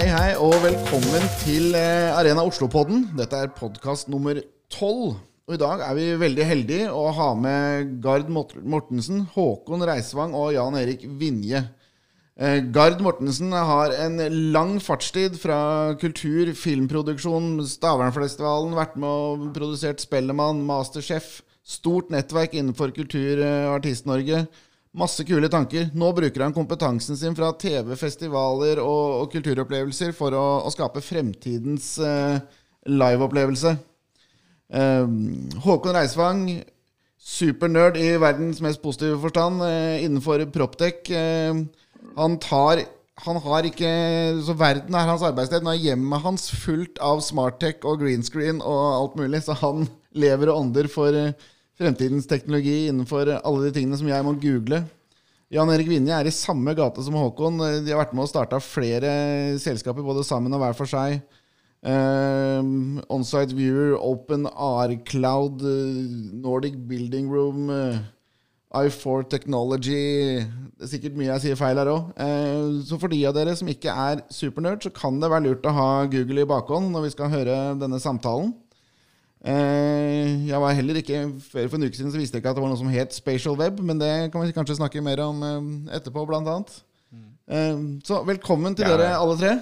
[0.00, 3.02] Hei, hei, og velkommen til eh, Arena Oslo-podden.
[3.18, 4.38] Dette er podkast nummer
[4.72, 5.18] tolv.
[5.44, 10.54] Og i dag er vi veldig heldige å ha med Gard Mortensen, Håkon Reisvang og
[10.54, 11.60] Jan Erik Vinje.
[12.32, 14.16] Eh, Gard Mortensen har en
[14.56, 15.60] lang fartstid fra
[16.00, 21.42] kultur, filmproduksjon, Stavernfestivalen, vært med og produsert Spellemann, Masterchef.
[21.60, 24.46] Stort nettverk innenfor kultur- og Artist-Norge.
[24.90, 25.86] Masse kule tanker.
[25.94, 31.02] Nå bruker han kompetansen sin fra TV, festivaler og, og kulturopplevelser for å, å skape
[31.04, 32.40] fremtidens eh,
[32.90, 33.76] liveopplevelse.
[34.74, 35.12] Eh,
[35.62, 36.42] Håkon Reisvang,
[37.20, 41.06] supernerd i verdens mest positive forstand eh, innenfor Proptech.
[41.14, 41.62] Eh,
[42.18, 42.82] han tar
[43.20, 43.88] han har ikke,
[44.46, 45.64] så Verden er hans arbeidssted.
[45.64, 49.84] Nå er hjemmet hans fullt av smarttech og green screen og alt mulig, så han
[50.16, 51.50] lever og ånder for eh,
[51.80, 54.82] fremtidens teknologi innenfor alle de tingene som jeg må google.
[55.50, 57.58] Jan Erik Vinje er i samme gate som Håkon.
[57.82, 59.10] De har vært med og starta flere
[59.58, 61.18] selskaper, både sammen og hver for seg.
[61.80, 68.02] Um, Onsite Viewer, Open AR Cloud, eh, Nordic Building Room, eh,
[68.76, 72.12] I4 Technology Det er sikkert mye jeg sier feil her òg.
[72.86, 75.74] så for de av dere som ikke er supernerd, så kan det være lurt å
[75.74, 78.54] ha Google i bakhånd når vi skal høre denne samtalen.
[79.40, 82.58] Eh, jeg var heller ikke Før for en uke siden så visste jeg ikke at
[82.58, 85.40] det var noe som het Spatial Web, men det kan vi kanskje snakke mer om
[85.46, 86.74] eh, etterpå, blant annet.
[87.48, 89.54] Eh, så velkommen til Ja, dere alle tre.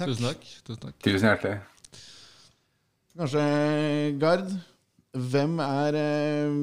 [0.00, 0.48] Tusen takk.
[0.66, 0.96] Tusen takk.
[1.04, 1.58] Tusen hjertelig.
[3.14, 3.44] Kanskje
[4.18, 4.48] Gard.
[5.14, 6.56] Hvem er eh,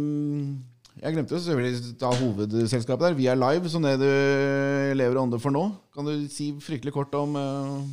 [1.05, 3.13] Jeg glemte jo selvfølgelig ta hovedselskapet der.
[3.21, 4.09] Vi er live, som det du
[4.97, 5.69] lever og ånder for nå.
[5.95, 7.85] Kan du si fryktelig kort om eh,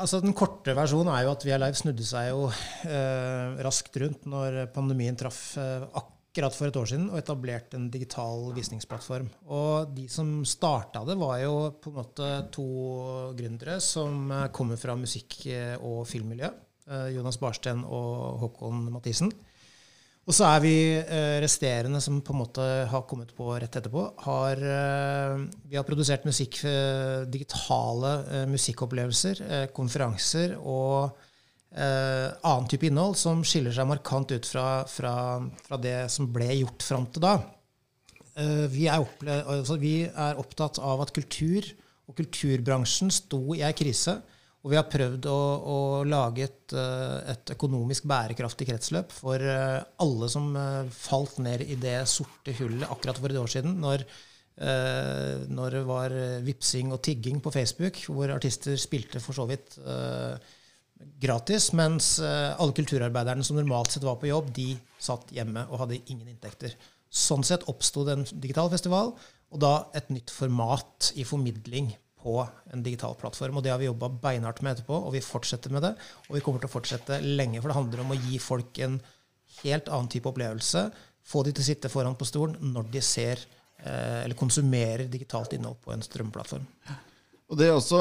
[0.00, 4.24] Altså Den korte versjonen er jo at Via Live snudde seg jo eh, raskt rundt
[4.30, 9.28] når pandemien traff eh, akkurat for et år siden og etablerte en digital visningsplattform.
[9.52, 12.66] Og de som starta det, var jo på en måte to
[13.36, 15.44] gründere som eh, kommer fra musikk-
[15.84, 16.48] og filmmiljø.
[16.88, 19.30] Eh, Jonas Barsten og Håkon Mathisen.
[20.22, 24.04] Og så er vi eh, resterende som på en måte har kommet på rett etterpå.
[24.22, 29.42] Har, eh, vi har produsert musikk, eh, digitale musikkopplevelser,
[29.74, 31.28] konferanser og
[31.72, 35.12] annen type innhold som skiller seg markant ut fra, fra,
[35.64, 37.30] fra det som ble gjort fram til da.
[38.68, 41.64] Vi, er altså, vi er opptatt av at kultur
[42.10, 44.18] og kulturbransjen sto i ei krise.
[44.62, 49.80] Og vi har prøvd å, å lage et, eh, et økonomisk bærekraftig kretsløp for eh,
[50.04, 54.06] alle som eh, falt ned i det sorte hullet akkurat for et år siden, når,
[55.48, 56.12] når det var
[56.44, 59.78] vipsing og tigging på Facebook, hvor artister spilte for så vidt
[61.24, 66.02] gratis, mens alle kulturarbeiderne som normalt sett var på jobb, de satt hjemme og hadde
[66.04, 66.76] ingen inntekter.
[67.08, 69.14] Sånn sett oppsto en digital festival,
[69.50, 71.88] og da et nytt format i formidling
[72.22, 72.36] på
[72.72, 73.58] en digital plattform.
[73.58, 75.94] Og det har vi jobba beinhardt med etterpå, og vi fortsetter med det.
[76.28, 79.00] Og vi kommer til å fortsette lenge, for det handler om å gi folk en
[79.62, 80.86] helt annen type opplevelse.
[81.22, 83.42] Få de til å sitte foran på stolen når de ser
[83.84, 86.66] eh, eller konsumerer digitalt innhold på en strømplattform.
[87.52, 87.98] Og det også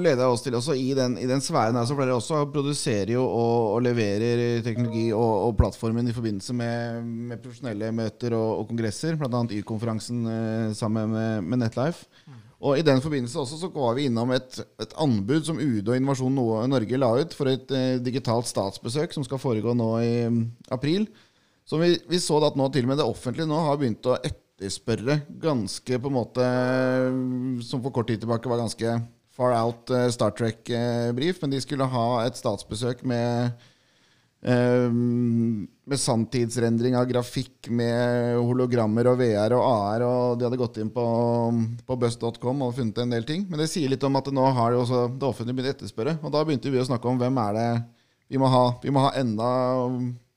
[0.00, 3.10] leder oss til også i den, i den sfæren her, så pleier dere også produserer
[3.10, 8.62] produsere og, og leverer teknologi og, og plattformen i forbindelse med, med profesjonelle møter og,
[8.62, 9.42] og kongresser, bl.a.
[9.58, 12.08] Y-konferansen eh, sammen med, med Netlife.
[12.64, 15.98] Og I den forbindelse også så var vi innom et, et anbud som UD og
[15.98, 16.38] Innovasjon
[16.72, 20.38] Norge la ut for et eh, digitalt statsbesøk som skal foregå nå i mm,
[20.72, 21.04] april.
[21.68, 24.16] Så vi, vi så at nå til og med det offentlige nå har begynt å
[24.16, 26.48] etterspørre ganske på en måte
[27.64, 28.96] Som for kort tid tilbake var ganske
[29.34, 33.70] far out eh, Star Trek-brief, men de skulle ha et statsbesøk med eh,
[34.44, 40.04] med sanntidsrendring av grafikk, med hologrammer og VR og AR.
[40.04, 41.04] Og de hadde gått inn på,
[41.86, 43.46] på buzz.com og funnet en del ting.
[43.48, 46.16] Men det sier litt om at nå har det, også, det offentlige begynt å etterspørre.
[46.22, 47.70] Og da begynte vi å snakke om hvem er det
[48.28, 48.66] vi må ha.
[48.84, 49.48] Vi må ha enda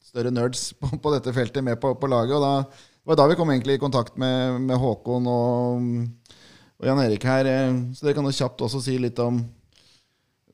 [0.08, 2.38] større nerds på, på dette feltet med på, på laget.
[2.40, 5.94] Og da, det var da vi kom egentlig i kontakt med, med Håkon og,
[6.80, 7.52] og Jan Erik her.
[7.52, 9.44] Eh, Så dere kan jo kjapt også si litt om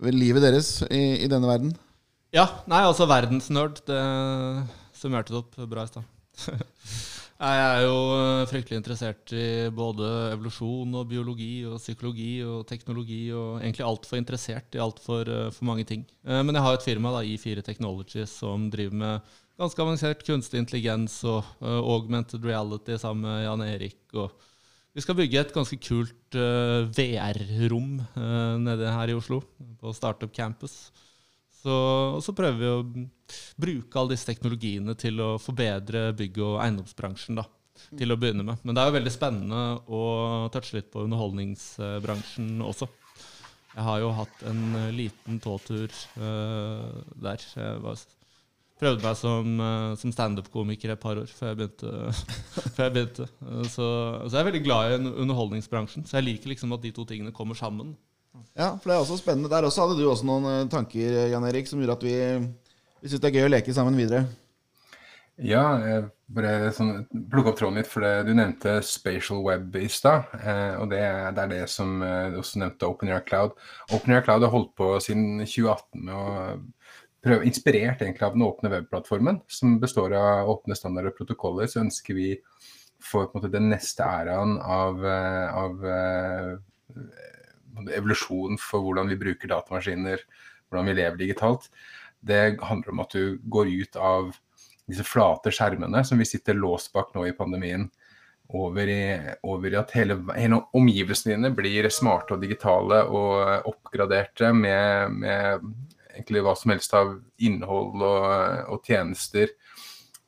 [0.04, 1.74] livet deres i, i denne verden.
[2.33, 3.83] Ja, nei, altså verdensnerd.
[3.85, 4.00] Det
[4.97, 6.07] summerte det opp bra i stad.
[7.44, 13.25] Jeg er jo eh, fryktelig interessert i både evolusjon og biologi og psykologi og teknologi
[13.35, 16.06] og egentlig altfor interessert i altfor uh, for mange ting.
[16.24, 20.62] Eh, men jeg har et firma, da, I4 Technologies, som driver med ganske avansert kunstig
[20.62, 24.01] intelligens og eh, augmented reality sammen med Jan Erik.
[24.13, 24.31] og
[24.94, 29.41] vi skal bygge et ganske kult eh, VR-rom eh, nede her i Oslo,
[29.81, 30.91] på Startup Campus.
[31.63, 31.74] Så,
[32.18, 32.80] og så prøver vi å
[33.56, 37.39] bruke alle disse teknologiene til å forbedre bygg- og eiendomsbransjen.
[37.39, 37.45] da,
[37.98, 38.60] til å begynne med.
[38.63, 40.04] Men det er jo veldig spennende å
[40.54, 42.89] touche litt på underholdningsbransjen også.
[43.74, 45.89] Jeg har jo hatt en uh, liten tåtur
[46.21, 47.42] uh, der.
[47.57, 48.01] Jeg var,
[48.81, 51.94] prøvde meg som, uh, som standup-komiker et par år før jeg begynte.
[52.75, 53.30] før jeg begynte.
[53.66, 56.06] Så, så, jeg er veldig glad i underholdningsbransjen.
[56.06, 57.95] Så jeg liker liksom at de to tingene kommer sammen.
[58.57, 59.51] Ja, for det er også spennende.
[59.51, 62.15] Der også hadde du også noen tanker Jan Erik, som gjorde at vi,
[63.01, 64.25] vi syns det er gøy å leke sammen videre.
[65.41, 66.03] Ja, jeg
[66.33, 70.30] bare sånn, plukke opp tråden litt, for det, du nevnte Spatial Web i stad.
[70.38, 71.01] Eh, og det,
[71.33, 73.56] det, er det som eh, du også nevnte OpenAir Cloud.
[73.89, 76.27] OpenAir Cloud har holdt på siden 2018 med å
[77.25, 81.81] prøve, inspirert egentlig av den åpne webplattformen, som består av åpne standarder og protokoller, så
[81.81, 85.89] ønsker vi en måte, den neste æraen av, eh, av
[87.81, 90.24] evolusjon for hvordan vi bruker datamaskiner,
[90.70, 91.70] hvordan vi lever digitalt.
[92.24, 94.31] Det handler om at du går ut av
[94.90, 97.90] disse flate skjermene som vi sitter låst bak nå i pandemien,
[98.54, 99.04] over i,
[99.48, 105.64] over i at hele, hele, omgivelsene dine blir smarte og digitale og oppgraderte med, med
[106.14, 108.28] egentlig hva som helst av innhold og,
[108.76, 109.56] og tjenester.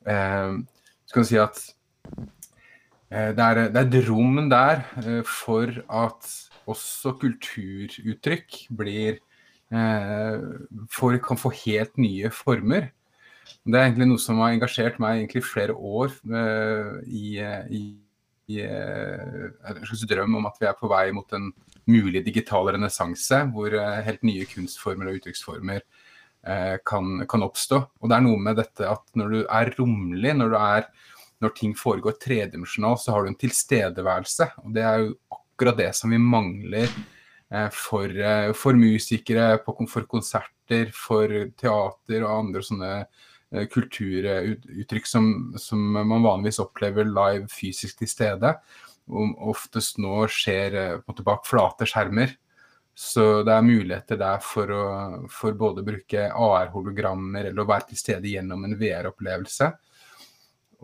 [0.08, 0.56] Eh,
[1.06, 1.60] skal si at
[3.12, 6.32] eh, det, er, det er et rom der eh, for at
[6.70, 9.18] også kulturuttrykk blir
[9.70, 10.46] eh,
[10.92, 12.90] for, kan få helt nye former.
[13.66, 17.82] Det er egentlig noe som har engasjert meg egentlig flere år uh, i, i,
[18.50, 21.52] i uh, en slags drøm om at vi er på vei mot en
[21.86, 25.84] mulig digital renessanse, hvor helt nye kunstformer og uttrykksformer
[26.86, 27.78] kan, kan, oppstå.
[28.02, 30.56] Og det er noe med dette at når du er romlig, når,
[31.42, 34.48] når ting foregår tredimensjonalt, så har du en tilstedeværelse.
[34.64, 36.92] Og det er jo akkurat det som vi mangler
[37.72, 38.12] for,
[38.58, 42.92] for musikere, for konserter, for teater og andre sånne
[43.54, 48.52] Eh, kulturuttrykk som, som, man vanligvis opplever live fysisk til stede.
[49.06, 52.34] Og oftest nå skjer eh, bak flate skjermer.
[52.96, 54.84] Så det er muligheter der for å
[55.30, 59.68] for både å bruke AR-hologrammer eller å være til stede gjennom en VR-opplevelse.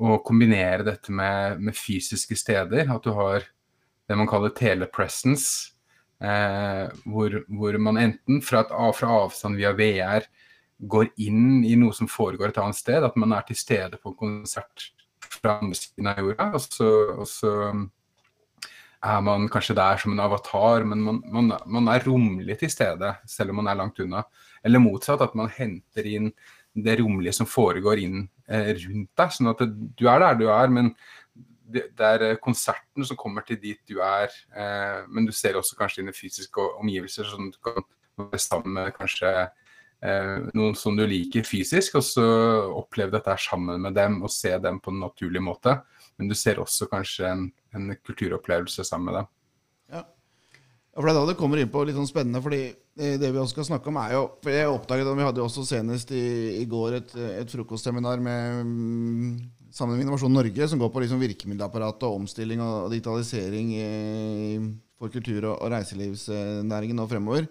[0.03, 2.93] Og kombinere dette med, med, fysiske steder.
[2.93, 3.49] At du har
[4.13, 5.73] det man kaller telepresence.
[6.23, 10.29] Eh, hvor, hvor, man enten fra, et, fra avstand via VR
[10.83, 13.03] går inn i noe som foregår et annet sted.
[13.03, 14.93] At man er til stede på en konsert
[15.33, 16.49] fra andre siden av jorda.
[16.55, 17.55] Og så, og så
[19.03, 23.17] er man kanskje der som en avatar, men man, man, man, er romlig til stede,
[23.27, 24.23] selv om man er langt unna.
[24.63, 26.31] Eller motsatt, at man henter inn
[26.73, 29.35] det romlige som foregår inn eh, rundt deg.
[29.35, 30.95] Sånn at det, du er der du er, men
[31.73, 34.33] det, er eh, konserten som kommer til dit du er.
[34.55, 37.87] Eh, men du ser også kanskje dine fysiske omgivelser, sånn at du kan
[38.23, 42.27] være sammen med kanskje eh, noen som du liker fysisk, og så
[42.83, 45.79] oppleve dette sammen med dem og se dem på en naturlig måte.
[46.21, 49.33] Men du ser også kanskje en, en kulturopplevelse sammen med dem.
[49.93, 50.07] Ja.
[50.97, 53.57] for det er da det kommer inn på litt sånn spennende, fordi det vi også
[53.57, 56.25] skal snakke om, er jo For jeg oppdaget at vi hadde også senest i,
[56.61, 58.69] i går et, et frokostseminar med
[59.73, 63.75] sammen med Innovasjon Norge, som går på liksom virkemiddelapparatet og omstilling og digitalisering
[65.01, 67.49] for kultur- og, reiselivsnæringen nå fremover.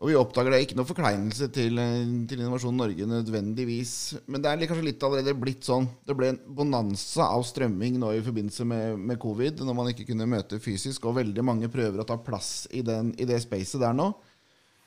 [0.00, 1.76] Og vi oppdager det ikke noe forkleinelse til,
[2.24, 3.90] til, Innovasjon Norge nødvendigvis.
[4.32, 5.90] Men det er kanskje litt allerede blitt sånn.
[6.08, 10.06] Det ble en bonanza av strømming nå i forbindelse med, med, covid, når man ikke
[10.08, 13.82] kunne møte fysisk, og veldig mange prøver å ta plass i, den, i det spacet
[13.84, 14.08] der nå.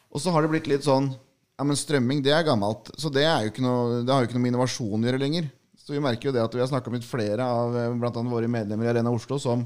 [0.09, 1.11] Og så har det blitt litt sånn
[1.53, 2.89] Ja, men strømming, det er gammelt.
[2.97, 5.21] Så det, er jo ikke noe, det har jo ikke noe med innovasjon å gjøre
[5.21, 5.51] lenger.
[5.83, 8.11] Så vi merker jo det at vi har snakka med flere av eh, bl.a.
[8.31, 9.65] våre medlemmer i Arena Oslo som,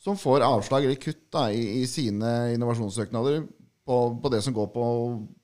[0.00, 3.40] som får avslag eller kutt da, i, i sine innovasjonssøknader
[3.88, 4.84] på, på det som går på,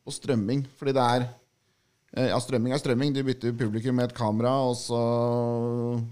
[0.04, 0.66] på, strømming.
[0.76, 3.16] Fordi det er eh, Ja, strømming er strømming.
[3.16, 5.00] Du bytter publikum med et kamera, og så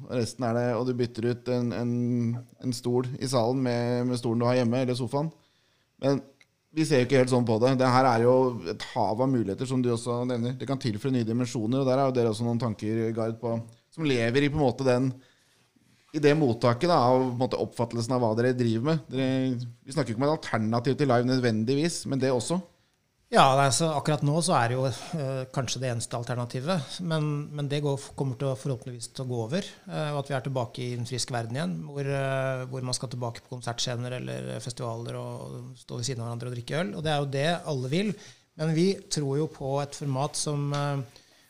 [0.09, 1.95] resten er det Og du bytter ut en, en,
[2.65, 5.29] en stol i salen med, med, stolen du har hjemme, eller sofaen.
[6.01, 6.25] Men
[6.75, 7.77] vi ser jo ikke helt sånn på det.
[7.79, 8.35] Det her er jo
[8.73, 10.57] et hav av muligheter, som du også nevner.
[10.59, 13.59] Det kan tilføre nye dimensjoner, og der er jo dere også noen tanker, Gard, på
[13.95, 15.13] som lever i på en måte den
[16.15, 19.07] i det mottaket da, av måte, oppfattelsen av hva dere driver med.
[19.11, 19.29] Dere,
[19.83, 22.61] vi snakker ikke om et alternativ til live nødvendigvis, men det også.
[23.33, 26.99] Ja, altså, akkurat nå så er det jo øh, kanskje det eneste alternativet.
[27.09, 29.71] Men, men det går, kommer til å, forhåpentligvis til å gå over.
[29.89, 32.97] Øh, og at vi er tilbake i en frisk verden igjen, hvor, øh, hvor, man
[32.97, 36.95] skal tilbake på konsertscener eller festivaler og stå ved siden av hverandre og drikke øl.
[36.95, 38.15] Og det er jo det alle vil.
[38.61, 40.71] Men vi tror jo på et format som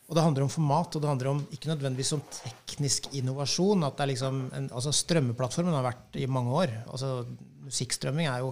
[0.05, 3.83] og det handler om format, og det handler om, ikke nødvendigvis om teknisk innovasjon.
[3.87, 6.73] at det er liksom en, altså Strømmeplattformen har vært i mange år.
[6.91, 7.25] altså
[7.65, 8.51] Musikkstrømming er jo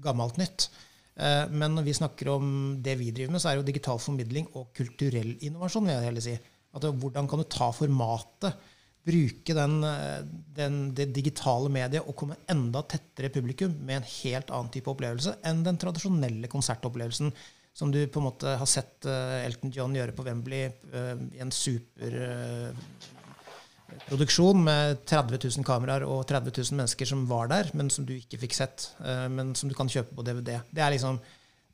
[0.00, 0.70] gammelt nytt.
[1.16, 2.50] Eh, men når vi snakker om
[2.82, 5.88] det vi driver med, så er det jo digital formidling og kulturell innovasjon.
[5.88, 6.36] vil jeg heller si.
[6.70, 8.68] At, hvordan kan du ta formatet,
[9.10, 10.20] bruke den, eh,
[10.58, 15.38] den, det digitale mediet og komme enda tettere publikum med en helt annen type opplevelse
[15.48, 17.32] enn den tradisjonelle konsertopplevelsen
[17.72, 23.19] som du på en måte har sett Elton John gjøre på Wembley i en superproduksjon
[24.12, 28.14] uh, med 30 000 kameraer og 30 000 mennesker som var der, men som du
[28.16, 28.90] ikke fikk sett,
[29.30, 30.60] men som du kan kjøpe på DVD.
[30.70, 31.18] Det er, liksom,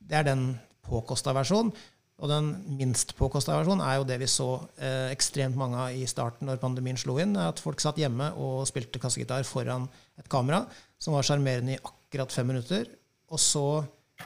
[0.01, 0.49] det er den
[0.87, 1.75] påkosta versjonen.
[2.17, 4.49] Og den minst påkosta versjonen er jo det vi så
[4.81, 7.37] eh, ekstremt mange av i starten når pandemien slo inn.
[7.37, 9.85] At folk satt hjemme og spilte kassegitar foran
[10.17, 10.63] et kamera
[11.03, 12.89] som var sjarmerende i akkurat fem minutter.
[13.29, 13.67] Og så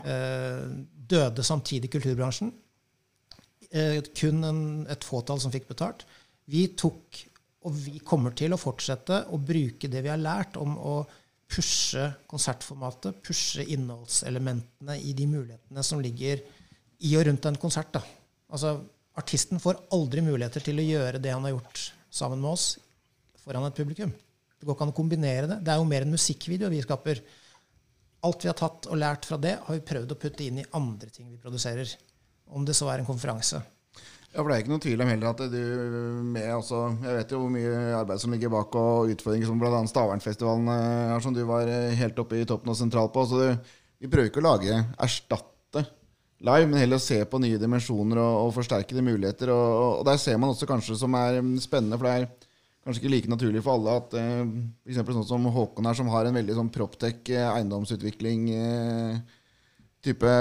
[0.04, 0.62] eh,
[1.10, 2.52] døde samtidig kulturbransjen.
[3.74, 6.06] Eh, kun en, et fåtall som fikk betalt.
[6.50, 7.24] Vi tok,
[7.60, 10.94] og vi kommer til å fortsette å bruke det vi har lært om å
[11.50, 16.40] pushe konsertformatet, pushe innholdselementene i de mulighetene som ligger
[17.04, 17.92] i og rundt en konsert.
[17.92, 18.02] da.
[18.52, 18.78] Altså,
[19.18, 22.78] Artisten får aldri muligheter til å gjøre det han har gjort sammen med oss,
[23.42, 24.12] foran et publikum.
[24.60, 25.58] Det går ikke an å kombinere det.
[25.64, 27.20] Det er jo mer en musikkvideo vi skaper.
[28.28, 30.68] Alt vi har tatt og lært fra det, har vi prøvd å putte inn i
[30.76, 31.92] andre ting vi produserer.
[32.52, 33.62] Om det så er en konferanse.
[34.30, 35.62] Ja, for Det er ikke noen tvil om heller at du
[36.22, 39.80] med også, Jeg vet jo hvor mye arbeid som ligger bak, og utfordringer som bl.a.
[39.90, 41.66] Stavernfestivalen her, som du var
[41.98, 43.26] helt oppe i toppen og sentral på.
[43.26, 45.82] så du, Vi prøver ikke å lage erstatte
[46.46, 49.50] live, men heller å se på nye dimensjoner og, og forsterkede muligheter.
[49.50, 52.30] Og, og, der ser man også kanskje som er spennende, for det er
[52.86, 54.46] kanskje ikke like naturlig for alle at eh,
[54.86, 55.02] f.eks.
[55.10, 59.40] sånn som Håkon her, som har en veldig sånn proptech eh, eiendomsutvikling eh,
[60.06, 60.36] type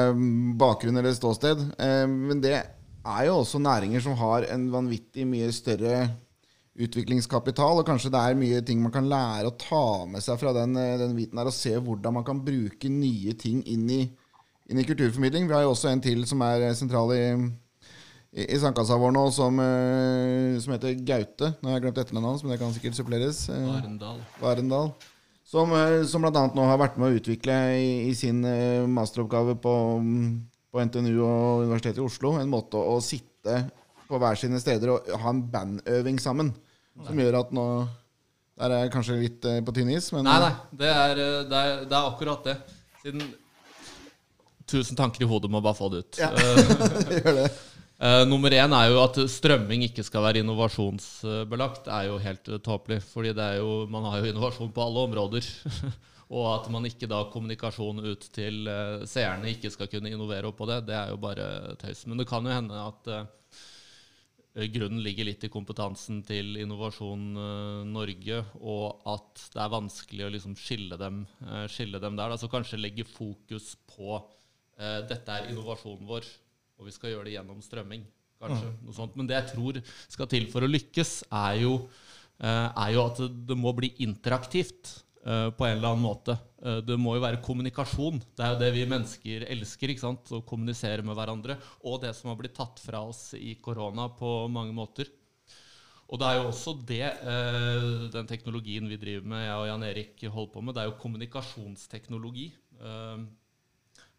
[0.62, 1.66] bakgrunn eller ståsted.
[1.76, 2.56] Eh, men det
[3.06, 6.10] er jo også næringer som har en vanvittig mye større
[6.80, 10.54] utviklingskapital, og kanskje det er mye ting man kan lære å ta med seg fra
[10.56, 14.02] den, eh, den biten her, og se hvordan man kan bruke nye ting inn i
[14.70, 15.48] inn i kulturformidling.
[15.50, 17.24] Vi har jo også en til som er sentral i,
[18.38, 21.56] i, i sandkassa vår nå, som, uh, som, heter Gaute.
[21.58, 23.48] Nå har jeg glemt etternavnet hans, men det kan sikkert suppleres.
[23.50, 24.22] Uh, Varendal.
[24.44, 24.94] Varendal.
[25.50, 25.74] Som,
[26.06, 26.44] som bl.a.
[26.54, 28.44] nå har vært med å utvikle i, i sin
[28.94, 29.72] masteroppgave på,
[30.70, 33.64] på, NTNU og Universitetet i Oslo en måte å, sitte
[34.10, 36.54] på hver sine steder og ha en bandøving sammen.
[37.06, 37.66] Som gjør at nå
[38.60, 40.56] Der er jeg kanskje litt på tynn is, men Nei, nei.
[40.82, 42.58] Det er, det er, det er akkurat det.
[43.00, 43.22] Siden
[44.70, 46.20] tusen tanker i hodet, må bare få det ut.
[46.22, 46.30] Ja.
[47.16, 47.48] Gjør det.
[48.00, 51.86] Uh, nummer én er jo at strømming ikke skal være innovasjonsbelagt.
[51.88, 53.02] Det er jo helt tåpelig.
[53.14, 55.50] fordi jo, man har jo innovasjon på alle områder.
[56.30, 60.64] og at man ikke da kommunikasjon ut til uh, seerne ikke skal kunne innovere oppå
[60.64, 62.06] på det, det er jo bare tøys.
[62.06, 67.26] Men det kan jo hende at uh, grunnen ligger litt i kompetansen til Innovasjon
[67.90, 71.22] Norge, og at det er vanskelig å liksom skille, dem,
[71.72, 72.34] skille dem der.
[72.34, 74.18] Altså kanskje legge fokus på
[74.80, 76.28] uh, dette er innovasjonen vår,
[76.80, 78.06] og vi skal gjøre det gjennom strømming.
[78.40, 78.80] Kanskje, mm.
[78.88, 79.18] noe sånt.
[79.20, 81.76] Men det jeg tror skal til for å lykkes, er jo,
[82.40, 85.00] uh, er jo at det må bli interaktivt.
[85.20, 86.38] Uh, på en eller annen måte.
[86.64, 88.22] Uh, det må jo være kommunikasjon.
[88.38, 89.92] Det er jo det vi mennesker elsker.
[89.92, 90.32] ikke sant?
[90.32, 91.58] Å kommunisere med hverandre.
[91.84, 95.12] Og det som har blitt tatt fra oss i korona på mange måter.
[96.10, 99.88] Og det er jo også det uh, den teknologien vi driver med, jeg og Jan
[99.90, 102.48] Erik holder på med, det er jo kommunikasjonsteknologi.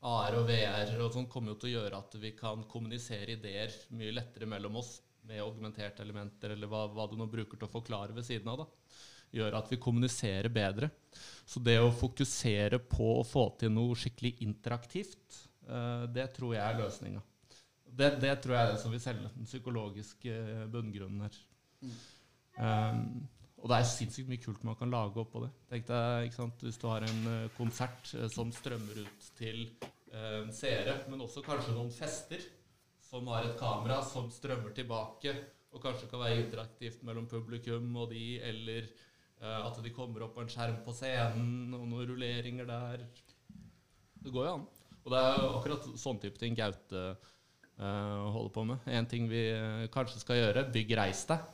[0.00, 3.72] AR og VR og sånn kommer jo til å gjøre at vi kan kommunisere ideer
[3.96, 7.72] mye lettere mellom oss med augmenterte elementer, eller hva, hva, du nå bruker til å
[7.72, 8.62] forklare ved siden av.
[8.62, 8.68] da,
[9.30, 10.90] Gjør at vi kommuniserer bedre.
[11.46, 16.64] Så det å fokusere på å få til noe skikkelig interaktivt, uh, det tror jeg
[16.64, 17.22] er løsninga.
[17.90, 20.34] Det, det, tror jeg er det som vil selge, den psykologiske
[20.70, 21.38] bunngrunnen her.
[21.82, 21.94] Mm.
[22.60, 23.04] Um,
[23.60, 25.50] og det er sinnssykt mye kult man kan lage oppå det.
[25.72, 29.66] Tenk deg, ikke sant, Hvis du har en uh, konsert som strømmer ut til
[30.14, 32.46] uh, seere, men også kanskje noen fester
[33.10, 35.34] som har et kamera som strømmer tilbake,
[35.70, 38.86] og kanskje kan være interaktivt mellom publikum og de, eller
[39.40, 43.06] at de kommer opp på en skjerm på scenen, og noen rulleringer der.
[44.20, 44.66] Det går jo an.
[45.00, 47.04] Og det er jo akkurat sånn type ting Gaute
[47.80, 48.84] holder på med.
[48.92, 49.46] En ting vi
[49.94, 51.48] kanskje skal gjøre, bygg Reis deg.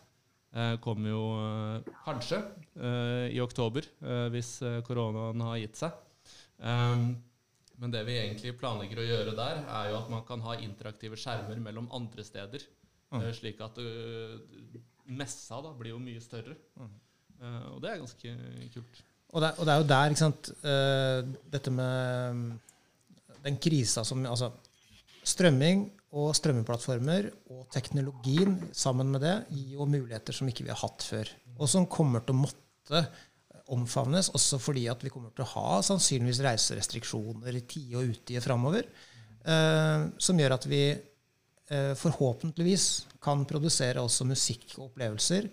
[0.56, 2.38] Eh, kommer jo eh, kanskje
[2.80, 3.84] eh, i oktober,
[4.32, 6.02] hvis koronaen har gitt seg.
[7.76, 11.18] Men det vi egentlig planlegger å gjøre der, er jo at man kan ha interaktive
[11.20, 12.64] skjermer mellom andre steder.
[13.12, 13.26] Mm.
[13.36, 13.76] Slik at
[15.04, 16.56] messa da blir jo mye større.
[17.40, 17.58] Mm.
[17.74, 18.36] Og det er ganske
[18.74, 19.02] kult.
[19.34, 20.48] Og det, og det er jo der, ikke sant
[21.52, 22.44] Dette med mm,
[23.44, 24.52] den krisa som Altså,
[25.26, 30.80] strømming og strømmeplattformer og teknologien sammen med det gir jo muligheter som ikke vi har
[30.80, 31.32] hatt før.
[31.58, 33.02] Og som kommer til å måtte
[33.74, 38.42] omfavnes, også fordi at vi kommer til å ha sannsynligvis reiserestriksjoner i tide og utide
[38.44, 38.86] framover.
[39.46, 42.86] Eh, som gjør at vi eh, forhåpentligvis
[43.22, 45.50] kan produsere også musikk og opplevelser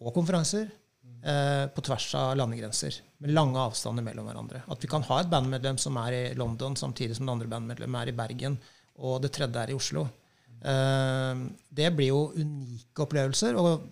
[0.00, 3.00] og konferanser eh, på tvers av landegrenser.
[3.20, 4.62] Med lange avstander mellom hverandre.
[4.72, 8.02] At vi kan ha et bandmedlem som er i London, samtidig som det andre bandmedlemmet
[8.02, 8.56] er i Bergen,
[9.00, 10.06] og det tredje er i Oslo.
[10.60, 11.44] Eh,
[11.80, 13.88] det blir jo unike opplevelser, og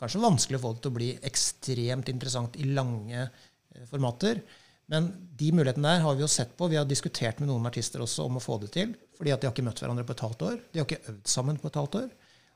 [0.00, 4.44] kanskje vanskelig å få det til å bli ekstremt interessant i lange eh, formater.
[4.92, 6.68] Men de mulighetene der har vi jo sett på.
[6.70, 8.92] Vi har diskutert med noen artister også om å få det til.
[9.16, 10.60] Fordi at de har ikke møtt hverandre på et halvt år.
[10.70, 12.06] De har ikke øvd sammen på et halvt år.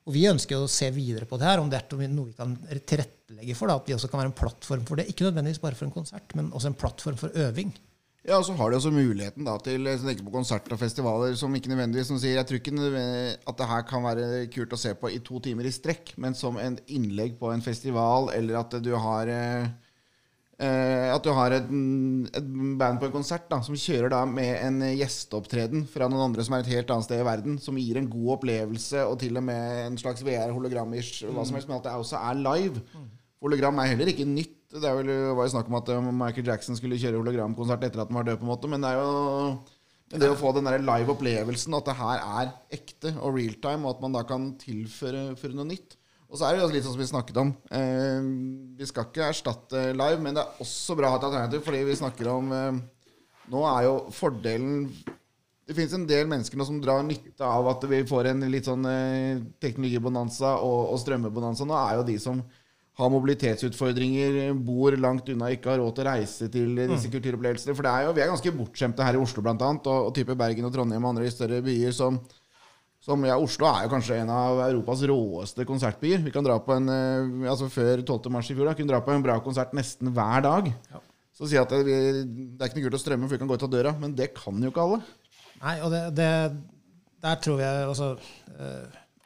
[0.08, 2.56] Og vi ønsker å se videre på det her, om det er noe vi kan
[2.88, 3.68] tilrettelegge for.
[3.68, 5.10] Da, at vi også kan være en plattform for det.
[5.12, 7.74] Ikke nødvendigvis bare for en konsert, men også en plattform for øving.
[8.20, 11.36] Ja, og så har de også muligheten da, til å tenke på konserter og festivaler
[11.40, 13.04] som ikke nødvendigvis som sier, Jeg tror ikke
[13.48, 16.36] at det her kan være kult å se på i to timer i strekk, men
[16.36, 19.70] som en innlegg på en festival, eller at du har eh,
[20.60, 21.68] at du har et,
[22.36, 22.48] et,
[22.80, 26.56] band på en konsert da, som kjører da med en gjesteopptreden fra noen andre som
[26.56, 29.46] er et helt annet sted i verden, som gir en god opplevelse, og til og
[29.46, 32.84] med en slags VR-hologram-ish, hva som helst, men at det også er live.
[33.40, 34.56] Hologram er heller ikke nytt.
[34.70, 38.04] Det er vel, var jo snakk om at eh, Michael Jackson skulle kjøre hologramkonsert etter
[38.04, 40.66] at han var død, på en måte, men det er jo det å få den
[40.66, 44.22] der live opplevelsen, at det her er ekte og real time, og at man da
[44.26, 45.96] kan tilføre noe nytt.
[46.30, 47.48] Og så er det litt sånn som vi snakket om.
[47.74, 48.26] Eh,
[48.78, 51.82] vi skal ikke erstatte live, men det er også bra å ha et alternativ, fordi
[51.88, 52.82] vi snakker om eh,
[53.50, 54.84] Nå er jo fordelen
[55.66, 58.68] Det finnes en del mennesker nå som drar nytte av at vi får en litt
[58.68, 61.66] sånn eh, teknologibonanza og, og strømmebonanza.
[61.66, 62.44] Nå er jo de som
[63.00, 67.14] har mobilitetsutfordringer, bor langt unna, ikke har råd til å reise til disse mm.
[67.14, 67.74] kulturopplevelsene.
[67.74, 70.36] For det er jo, vi er ganske bortskjemte her i Oslo, annet, og, og type
[70.38, 72.18] Bergen og Trondheim og andre i større byer som
[73.00, 76.20] som, ja, Oslo er jo kanskje en av Europas råeste konsertbyer.
[76.20, 78.28] Vi kan dra på en, eh, altså Før 12.
[78.32, 80.68] mars i fjor da, kunne dra på en bra konsert nesten hver dag.
[80.92, 81.00] Ja.
[81.32, 83.56] Så si at det, det, er ikke noe kult å strømme, for vi kan gå
[83.56, 83.94] ut av døra.
[83.96, 85.00] Men det kan jo ikke alle.
[85.62, 86.28] Nei, og det, det
[87.20, 88.14] der tror jeg altså,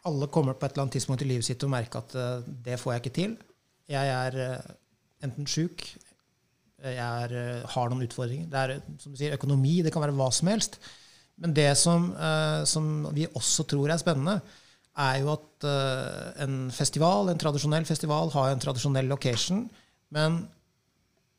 [0.06, 2.78] Alle kommer på et eller annet tidspunkt i livet sitt og merker at uh, det
[2.78, 3.36] får jeg ikke til.
[3.90, 4.36] Jeg er
[5.24, 5.82] enten sjuk,
[6.84, 8.46] jeg er, har noen utfordringer.
[8.50, 10.78] Det er som du sier, økonomi, det kan være hva som helst.
[11.42, 14.38] Men det som, eh, som, vi også tror er spennende,
[14.94, 19.64] er jo at eh, en festival, en tradisjonell festival har en tradisjonell location,
[20.14, 20.44] men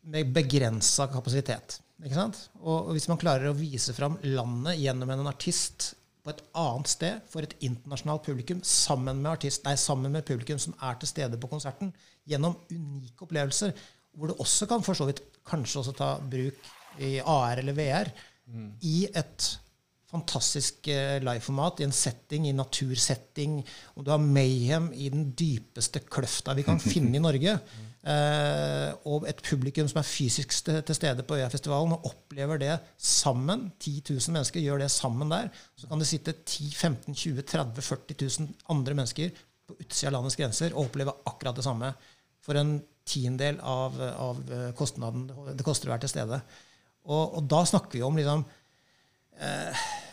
[0.06, 1.80] med begrensa kapasitet.
[2.04, 2.42] Ikke sant?
[2.60, 5.94] Og, hvis man klarer å vise fram landet gjennom en artist
[6.26, 10.60] på et annet sted for et internasjonalt publikum, sammen med, artist, nei, sammen med publikum
[10.62, 11.94] som er til stede på konserten,
[12.28, 13.76] gjennom unike opplevelser,
[14.16, 16.72] hvor du også kan for så vidt kanskje også ta bruk
[17.04, 18.12] i AR eller VR,
[18.50, 18.68] mm.
[18.88, 19.52] i et
[20.16, 23.60] fantastisk eh, liveformat i en setting, i natursetting.
[23.96, 27.58] Og du har Mayhem i den dypeste kløfta vi kan finne i Norge.
[28.06, 33.70] Eh, og et publikum som er fysisk til stede på Øyafestivalen og opplever det sammen.
[33.80, 35.52] 10 000 mennesker gjør det sammen der.
[35.76, 39.32] Så kan det sitte 10 15 20 30 40 000 andre mennesker
[39.66, 41.96] på utsida av landets grenser og oppleve akkurat det samme.
[42.46, 44.38] For en tiendedel av, av
[44.78, 46.40] kostnaden det koster å være til stede.
[47.06, 48.65] Og, og da snakker vi om liksom Eh,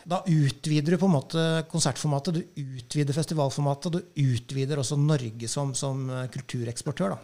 [0.03, 5.71] da utvider du på en måte konsertformatet, du utvider festivalformatet, du utvider også Norge som,
[5.77, 7.15] som eh, kultureksportør.
[7.15, 7.19] da.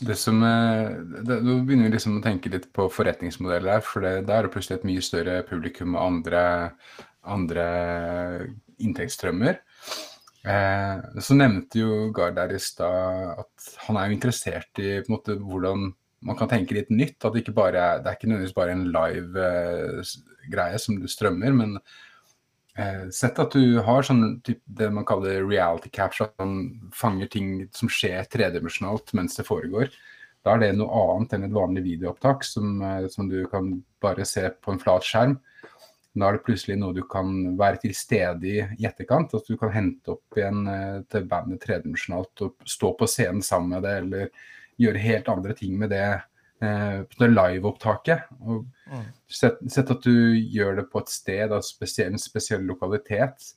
[0.00, 0.92] Det som, eh,
[1.24, 3.84] det, Nå begynner vi liksom å tenke litt på forretningsmodeller her.
[3.84, 6.42] For det, det er plutselig et mye større publikum og andre,
[7.24, 7.66] andre
[8.80, 9.60] inntektsstrømmer.
[10.40, 15.10] Eh, så nevnte jo Gard der i stad at han er jo interessert i på
[15.10, 15.90] en måte, hvordan
[16.26, 17.18] man kan tenke litt nytt.
[17.24, 20.14] At det, ikke bare, det er ikke nødvendigvis bare en live eh,
[20.52, 21.76] greie som du strømmer, men
[22.76, 27.30] eh, sett at du har sånn typ, det man kaller reality capture, at man fanger
[27.32, 29.92] ting som skjer tredimensjonalt mens det foregår.
[30.44, 34.26] Da er det noe annet enn et vanlig videoopptak som, eh, som du kan bare
[34.28, 35.38] se på en flat skjerm.
[36.16, 39.34] Da er det plutselig noe du kan være til stede i i etterkant.
[39.36, 43.76] At du kan hente opp igjen eh, til bandet tredimensjonalt og stå på scenen sammen
[43.76, 44.32] med det, eller
[44.80, 46.08] gjøre helt andre ting med det,
[46.64, 48.28] eh, det liveopptaket.
[48.40, 49.06] Mm.
[49.30, 53.52] Sett, sett, at du gjør det på et sted av spesiell, en spesiell lokalitet.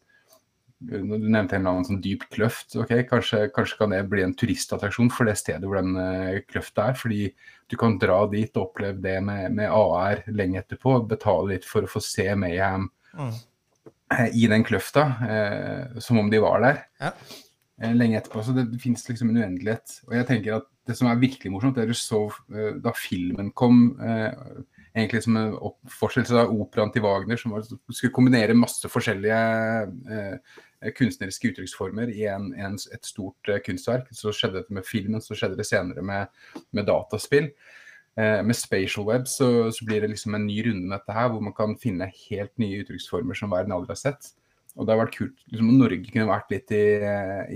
[0.84, 2.76] Du nevnte en eller annen sånn dyp kløft.
[2.76, 6.90] ok, kanskje, kanskje, kan det bli en turistattraksjon for det stedet hvor den uh, kløfta
[6.92, 6.98] er.
[7.00, 7.22] Fordi
[7.72, 10.98] du kan dra dit og oppleve det med, med AR lenge etterpå.
[11.08, 13.32] Betale litt for å få se Mayhem mm.
[14.36, 16.84] i den kløfta, uh, som om de var der.
[17.00, 17.14] Ja.
[17.80, 18.44] Uh, lenge etterpå.
[18.44, 20.02] Så det, det finnes liksom en uendelighet.
[20.10, 22.92] Og jeg tenker at det som er virkelig morsomt, det er du så eh, da
[22.98, 24.34] filmen kom eh,
[24.94, 25.56] egentlig som en
[25.90, 29.40] fortsettelse av operaen til Wagner, som var, skulle kombinere masse forskjellige
[30.14, 30.58] eh,
[30.98, 34.12] kunstneriske uttrykksformer i en, en, et stort eh, kunstverk.
[34.14, 36.44] Så skjedde dette med filmen, så skjedde det senere med,
[36.76, 37.50] med dataspill.
[38.20, 41.32] Eh, med Spatial Web så, så, blir det liksom en ny runde med dette her,
[41.34, 44.34] hvor man kan finne helt nye uttrykksformer som verden aldri har sett.
[44.74, 46.86] Og det har vært kult liksom, om Norge kunne vært litt i,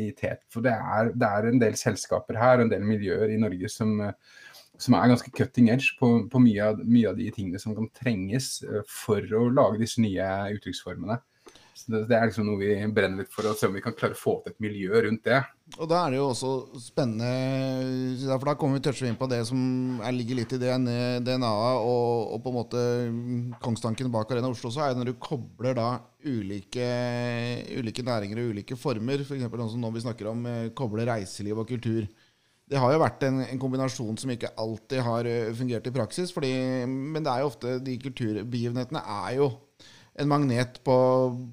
[0.05, 0.43] i tet.
[0.53, 3.95] For det er, det er, en del selskaper her, en del miljøer i Norge som,
[4.77, 7.89] som er ganske cutting edge på, på mye, av, mye, av, de tingene som kan
[7.97, 8.59] trenges
[8.91, 11.17] for å lage disse nye uttrykksformene.
[11.85, 14.15] Det, det, er liksom noe vi brenner litt for, å se om vi kan klare
[14.15, 15.39] å få til et miljø rundt det.
[15.77, 19.41] Og da er det jo også spennende, for da kommer vi toucher inn på det
[19.49, 19.59] som
[20.15, 22.83] ligger litt i DNA-et og, og, på en måte
[23.63, 25.89] kongstanken bak Arena Oslo, så er det når du kobler da
[26.27, 26.87] ulike,
[27.77, 29.45] ulike næringer og ulike former, f.eks.
[29.45, 32.07] noe som nå vi snakker om, kobler koble reiseliv og kultur.
[32.67, 36.33] Det har jo vært en, en, kombinasjon som ikke alltid har eh, fungert i praksis.
[36.35, 36.51] Fordi,
[36.87, 39.47] men det er jo ofte de kulturbegivenhetene er jo
[40.17, 40.95] en magnet på,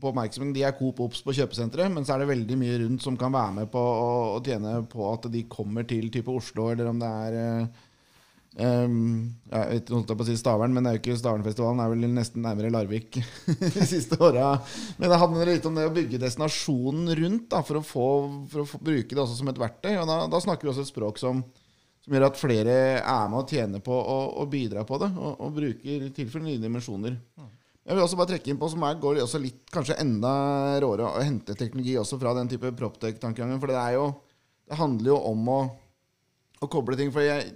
[0.00, 0.55] på oppmerksomheten.
[0.57, 3.33] De er Coop Obs på kjøpesenteret, men så er det veldig mye rundt som kan
[3.35, 7.03] være med på å, å tjene på at de kommer til type Oslo, eller om
[7.03, 7.37] det er
[8.87, 9.03] um,
[9.50, 11.83] Jeg vet ikke på å si Stavern, men det er jo ikke Stavernfestivalen.
[11.85, 13.18] Er vel nesten nærmere Larvik
[13.77, 14.55] de siste åra.
[14.96, 18.07] Men det handler litt om det å bygge destinasjonen rundt da, for, å få,
[18.55, 19.92] for å få, bruke det også som et verktøy.
[19.98, 21.44] Og da, da snakker vi også et språk som
[22.05, 25.55] som gjør at flere er med og tjener på å bidra på det, og, og
[25.57, 27.14] bruker tilfellet nye dimensjoner.
[27.85, 30.33] Jeg vil også bare trekke inn på som er, går også litt kanskje enda
[30.81, 33.61] råere å hente teknologi også fra den type proptech-tankegangen.
[33.61, 34.07] For det jo
[34.64, 35.59] Det handler jo om å,
[36.64, 37.11] å koble ting.
[37.12, 37.51] For jeg,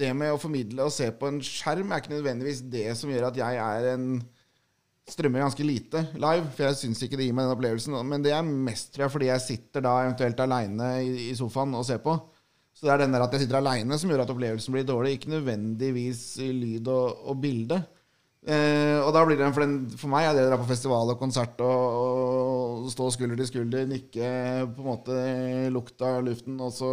[0.00, 3.28] det med å formidle og se på en skjerm er ikke nødvendigvis det som gjør
[3.28, 4.08] at jeg er en
[5.10, 6.48] strømmer ganske lite live.
[6.56, 7.94] For jeg syns ikke det gir meg den opplevelsen.
[8.10, 11.78] Men det er mest tror jeg, fordi jeg sitter da eventuelt aleine i, i, sofaen
[11.78, 12.16] og ser på.
[12.74, 15.14] Så det er den der at jeg sitter aleine som gjør at opplevelsen blir dårlig.
[15.14, 17.82] Ikke nødvendigvis lyd og, og bilde.
[18.40, 21.12] Eh, og da blir det for, den, for meg er det å dra på festival
[21.12, 24.30] og konsert og, og, stå skulder til skulder, nikke
[24.72, 25.16] på en måte
[25.74, 26.92] lukta av luften, og så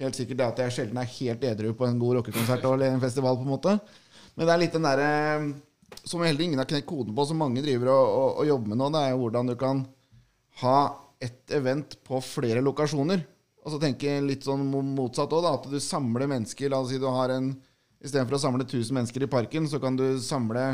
[0.00, 3.04] helt sikkert det at jeg sjelden er helt edru på en god rockekonsert eller en
[3.04, 3.76] festival, på en måte.
[4.38, 5.10] Men det er litt den derre
[6.08, 8.80] som heller ingen har knekt koden på, som mange driver og, og, og, jobber med
[8.80, 9.84] nå, det er hvordan du kan
[10.62, 10.78] ha
[11.20, 13.24] et event på flere lokasjoner.
[13.64, 16.70] Og så tenke litt sånn motsatt òg, at du samler mennesker.
[16.72, 17.50] La oss si du har en
[17.98, 20.64] Istedenfor å samle 1000 mennesker i parken, så kan du samle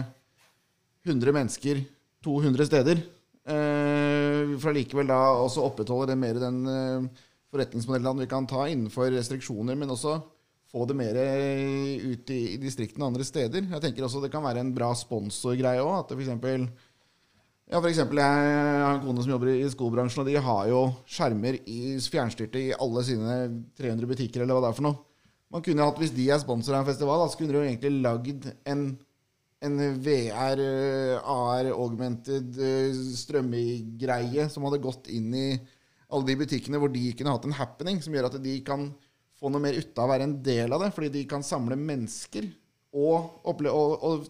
[1.06, 1.80] 100 mennesker
[2.24, 3.00] 200 steder.
[3.44, 9.10] Eh, for allikevel da også opprettholde det mer den eh, forretningsmodellen vi kan ta innenfor
[9.14, 10.18] restriksjoner, men også
[10.74, 13.68] få det mer ut i, i distriktene andre steder.
[13.70, 16.00] Jeg tenker også det kan være en bra sponsorgreie òg.
[16.02, 16.32] At f.eks.
[17.70, 20.80] Ja, for eksempel, jeg har en kone som jobber i skobransjen, og de har jo
[21.08, 23.36] skjermer i fjernstyrte i alle sine
[23.78, 25.13] 300 butikker, eller hva det er for noe.
[25.54, 27.68] Man kunne hatt, Hvis de er sponsor av en festival, da, så kunne de jo
[27.68, 28.84] egentlig lagd en,
[29.62, 35.48] en VR, eh, AR, augmented eh, strømmegreie som hadde gått inn i
[36.14, 38.88] alle de butikkene hvor de kunne hatt en happening, som gjør at de kan
[39.38, 40.90] få noe mer ut av å være en del av det.
[40.96, 42.50] Fordi de kan samle mennesker
[42.94, 44.28] og, og, og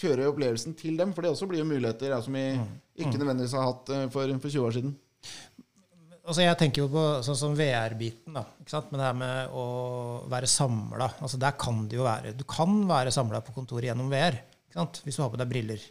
[0.00, 1.12] kjøre opplevelsen til dem.
[1.12, 2.68] For det også blir jo muligheter ja, som vi mm.
[2.96, 3.20] ikke mm.
[3.20, 4.96] nødvendigvis har hatt eh, for, for 20 år siden
[6.26, 8.44] altså jeg tenker jo på sånn som VR-biten, da.
[8.62, 8.92] Ikke sant?
[8.92, 9.64] Men det her med å
[10.32, 11.08] være samla.
[11.22, 14.38] Altså der kan det jo være Du kan være samla på kontoret gjennom VR.
[14.68, 15.02] Ikke sant?
[15.04, 15.90] Hvis du har på deg briller.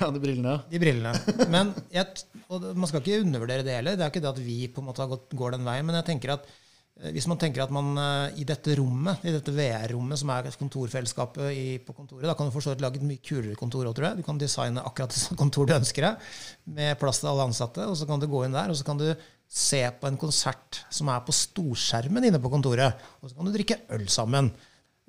[0.00, 0.56] Ja, de brillene.
[0.70, 1.12] De brillene.
[1.52, 3.96] Men jeg, og man skal ikke undervurdere det heller.
[3.98, 5.86] Det er ikke det at vi på en måte går den veien.
[5.88, 9.34] Men jeg tenker at eh, hvis man tenker at man eh, i dette rommet, i
[9.34, 13.20] dette VR-rommet som er kontorfellesskapet i, på kontoret, da kan du for lage et mye
[13.20, 14.22] kulere kontor òg, tror jeg.
[14.22, 16.32] Du kan designe akkurat det kontor du ønsker deg,
[16.78, 17.86] med plass til alle ansatte.
[17.90, 19.10] Og så kan du gå inn der, og så kan du
[19.52, 23.52] se på en konsert som er på storskjermen inne på kontoret, og så kan du
[23.52, 24.48] drikke øl sammen.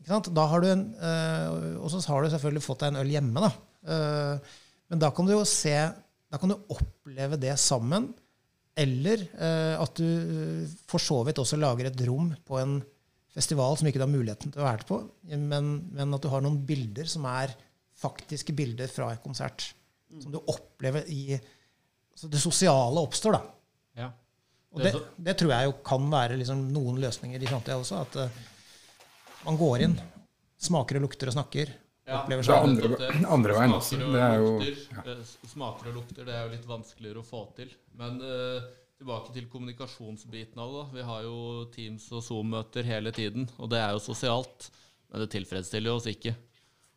[0.04, 3.44] Da har du en, øh, og så har du selvfølgelig fått deg en øl hjemme.
[3.46, 3.52] Da.
[3.84, 4.58] Uh,
[4.92, 5.74] men da kan du jo se
[6.32, 8.10] Da kan du oppleve det sammen.
[8.76, 12.82] Eller uh, at du for så vidt også lager et rom på en
[13.34, 15.00] festival som ikke du har muligheten til å være på,
[15.34, 17.54] men, men at du har noen bilder som er
[17.98, 19.72] faktiske bilder fra en konsert.
[20.22, 21.40] Som du opplever i
[22.14, 23.42] Så det sosiale oppstår, da.
[24.04, 24.12] Ja.
[24.74, 28.02] Og det, det, tror jeg jo kan være liksom noen løsninger i framtida også.
[28.02, 28.44] At uh,
[29.46, 29.96] man går inn,
[30.62, 31.74] smaker og lukter og snakker.
[32.04, 34.00] Ja, opplever seg andre, andre veien også.
[34.02, 35.04] Det er jo ja.
[35.14, 37.70] Eh, smaker og lukter, det er jo litt vanskeligere å få til.
[38.00, 38.66] Men uh,
[39.00, 40.86] tilbake til kommunikasjonsbiten av det.
[40.98, 41.38] Vi har jo
[41.76, 44.68] Teams og Zoom-møter hele tiden, og det er jo sosialt.
[45.12, 46.34] Men det tilfredsstiller jo oss ikke.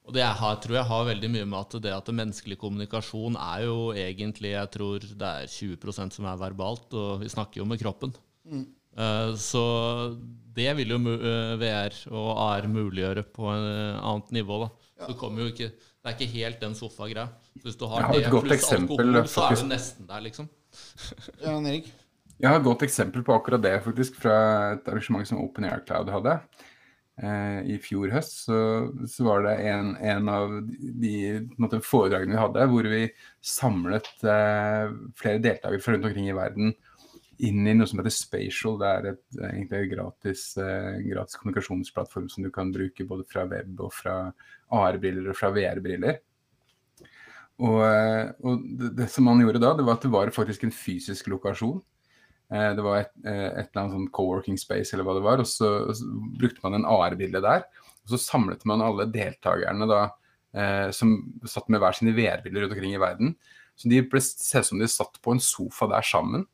[0.06, 3.34] Og det jeg har, tror jeg har veldig mye med at det at menneskelig kommunikasjon
[3.42, 7.66] er jo egentlig Jeg tror det er 20% som er verbalt, og vi snakker jo
[7.66, 8.14] med kroppen.
[8.46, 8.68] Mm.
[8.96, 9.62] Uh, så
[10.56, 14.62] det vil jo eh, VR og AR muliggjøre på en uh, annet nivå.
[14.62, 14.70] da.
[15.02, 15.10] Ja.
[15.10, 17.26] Så det, ikke, det er ikke helt den sofagreia.
[17.64, 20.48] Hvis du har, har det pluss alkohol, så er du nesten der, liksom.
[21.44, 21.90] ja, Erik?
[22.36, 24.38] Jeg har et godt eksempel på akkurat det, faktisk, fra
[24.76, 26.38] et arrangement som Open Air Cloud hadde.
[27.22, 28.58] Eh, i fjor høst, så,
[29.10, 31.14] så var det en, en av de
[31.60, 33.02] måte, foredragene vi hadde, hvor vi
[33.44, 36.76] samlet eh, flere deltakere fra rundt omkring i verden
[37.44, 38.78] inn i noe som heter Spatial.
[38.80, 43.44] Det er et, egentlig en gratis, eh, gratis kommunikasjonsplattform som du kan bruke både fra
[43.50, 44.16] web og fra
[44.72, 46.22] AR-briller og fra VR-briller.
[47.56, 50.66] Og, eh, og det, det, som man gjorde da, det var at det var faktisk
[50.66, 51.80] en fysisk lokasjon.
[52.52, 55.42] Eh, det var et, eh, et eller annet sånn co-working space eller hva det var,
[55.42, 57.66] og så, og så brukte man en AR-bilde der.
[58.06, 60.02] Og så samlet man alle deltakerne da,
[60.54, 63.34] eh, som satt med hver sine VR-bilder rundt omkring i verden.
[63.76, 66.46] Så de ble sett som de satt på en sofa der sammen.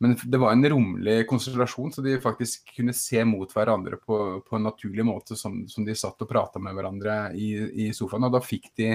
[0.00, 4.56] Men det var en romlig konstellasjon, så de faktisk kunne se mot hverandre på, på
[4.56, 7.50] en naturlig måte, som, som de satt og prata med hverandre i,
[7.84, 8.24] i, sofaen.
[8.24, 8.94] Og da fikk de,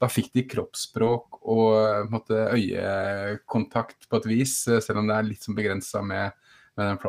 [0.00, 5.44] da fikk de kroppsspråk og måte, øyekontakt på et vis, selv om det er litt
[5.44, 6.32] sånn begrensa med,
[6.78, 7.00] med, den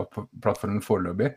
[0.43, 1.32] plattformen foreløpig.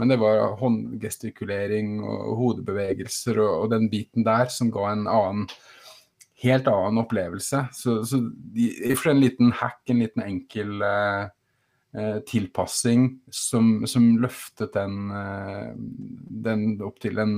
[0.00, 5.50] Men det var håndgestikulering og hodebevegelser og, og den biten der som ga en annen
[6.40, 7.66] helt annen opplevelse.
[7.76, 8.22] Så, så
[8.54, 11.26] de, for en liten hack, en liten enkel eh,
[11.92, 15.72] Eh, tilpassing som, som, løftet den, eh,
[16.46, 17.32] den, opp til en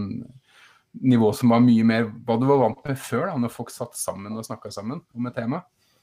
[1.00, 3.96] nivå som var mye mer hva du var vant med før, da, når folk satt
[3.98, 5.62] sammen og snakka sammen om et tema.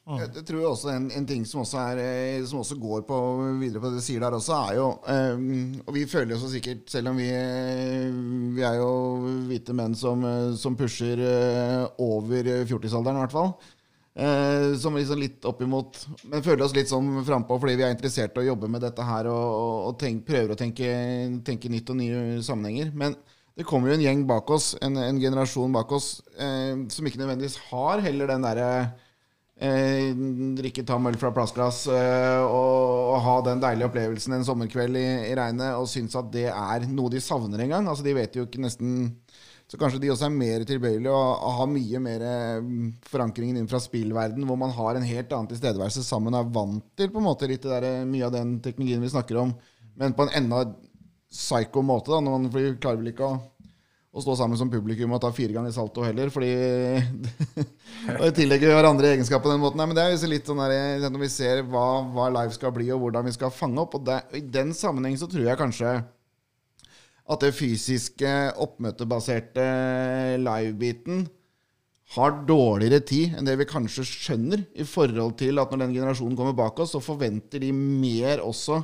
[0.10, 3.18] Jeg, jeg tror også en, en ting som også, er, eh, som også, går på
[3.60, 6.88] videre på det du sier der også, er jo um, Og vi føler oss sikkert,
[6.90, 7.28] selv om vi,
[8.56, 8.88] vi er jo
[9.52, 10.26] hvite menn som,
[10.58, 11.22] som pusher
[12.02, 13.54] over fjortisalderen i hvert fall.
[14.20, 15.96] Uh, som liksom litt oppimot
[16.28, 19.06] Men føler oss litt sånn frampå fordi vi er interessert i å jobbe med dette
[19.06, 20.90] her og, og, og tenk, prøver å tenke,
[21.46, 22.90] tenke, nytt og nye sammenhenger.
[22.98, 23.16] Men
[23.60, 27.20] det kommer jo en gjeng bak oss, en, en generasjon bak oss, eh, som ikke
[27.20, 28.70] nødvendigvis har heller den derre
[29.60, 30.14] eh,
[30.56, 35.06] drikke tam øl fra plastglass eh, og, og, ha den deilige opplevelsen en sommerkveld i,
[35.28, 37.92] i regnet og syns at det er noe de savner en gang.
[37.92, 39.10] Altså, de vet jo ikke nesten
[39.70, 42.24] så kanskje de også er mer tilbøyelige og har mye mer
[43.12, 46.88] forankringen inn fra spillverden, hvor man har en helt annen tilstedeværelse sammen og er vant
[46.98, 49.52] til på en måte litt der, mye av den teknologien vi snakker om,
[50.00, 50.64] men på en enda
[51.30, 52.12] psycho måte.
[52.12, 53.40] da, når man, klarer vel ikke å,
[54.10, 56.52] å stå sammen som publikum og ta fire ganger salto heller, fordi
[58.24, 59.82] Og tillegge hverandre egenskaper på den måten.
[59.82, 62.88] Nei, men det er litt sånn der, Når vi ser hva, hva live skal bli,
[62.96, 64.00] og hvordan vi skal fange opp.
[64.00, 66.00] og det, I den sammenheng så tror jeg kanskje
[67.30, 69.66] at det fysiske, oppmøtebaserte
[70.42, 71.28] live-biten
[72.16, 76.38] har dårligere tid enn det vi kanskje skjønner, i forhold til at når den generasjonen
[76.40, 78.80] kommer bak oss, så forventer de mer også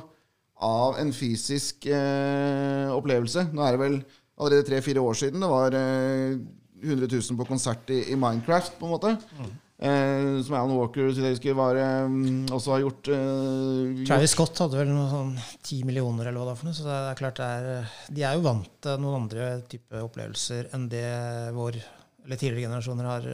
[0.64, 3.48] av en fysisk eh, opplevelse.
[3.52, 3.98] Nå er det vel
[4.36, 6.38] allerede tre-fire år siden det var eh,
[6.82, 9.14] 100 000 på konsert i, i, Minecraft, på en måte.
[9.36, 9.54] Mm.
[9.76, 12.16] Eh, som Alan Walker jeg husker, var, eh,
[12.56, 16.62] også har gjort eh, Travis Scott hadde vel noe sånn ti millioner, eller hva det
[16.62, 16.76] var.
[16.78, 20.72] Så det er klart det er, de er jo vant til noen andre type opplevelser
[20.76, 21.06] enn det
[21.56, 21.80] vår
[22.26, 23.26] eller tidligere generasjoner har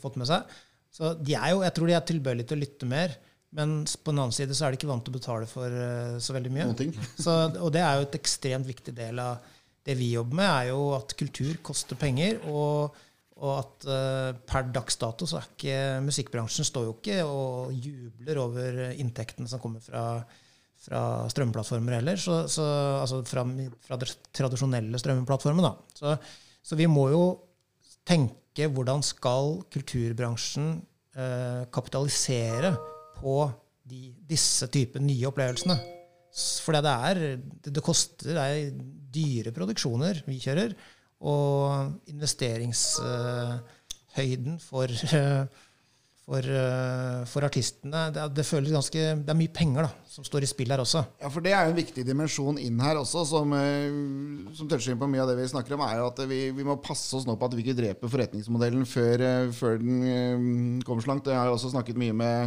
[0.00, 0.54] fått med seg.
[0.94, 3.18] Så de er jo, jeg tror de er tilbøyelige til å lytte mer.
[3.56, 6.18] Men på den annen side så er de ikke vant til å betale for uh,
[6.20, 6.88] så veldig mye.
[7.24, 9.44] Så, og det er jo et ekstremt viktig del av
[9.88, 12.42] det vi jobber med, er jo at kultur koster penger.
[12.48, 13.04] og
[13.38, 18.40] og at uh, per dags dato så er ikke musikkbransjen står jo ikke og jubler
[18.42, 20.02] over inntektene som kommer fra,
[20.82, 22.18] fra strømplattformer heller.
[22.18, 22.66] Så, så,
[22.98, 23.44] altså fra,
[23.86, 24.00] fra
[24.34, 25.68] tradisjonelle strømplattformer.
[25.68, 26.00] Da.
[26.00, 26.16] Så,
[26.66, 27.22] så, vi må jo
[28.08, 30.72] tenke hvordan skal kulturbransjen
[31.14, 32.74] uh, kapitalisere
[33.20, 33.42] på
[33.88, 35.76] de, disse typer nye opplevelsene.
[36.62, 37.14] For det er
[37.66, 38.72] det, koster, det er
[39.14, 40.70] dyre produksjoner vi kjører.
[41.26, 44.86] Og investeringshøyden for,
[46.28, 46.42] for,
[47.32, 50.70] for artistene det, det, føles ganske, det er mye penger da, som står i spill
[50.70, 51.00] her også.
[51.24, 53.90] Ja, for Det er jo en viktig dimensjon inn her også, som, eh,
[54.54, 55.82] som toucher inn på mye av det vi snakker om.
[55.88, 58.84] er jo at vi, vi, må passe oss nå på at vi ikke dreper forretningsmodellen
[58.86, 60.38] før, eh, før den eh,
[60.86, 61.32] kommer så langt.
[61.32, 62.38] Jeg har også snakket mye med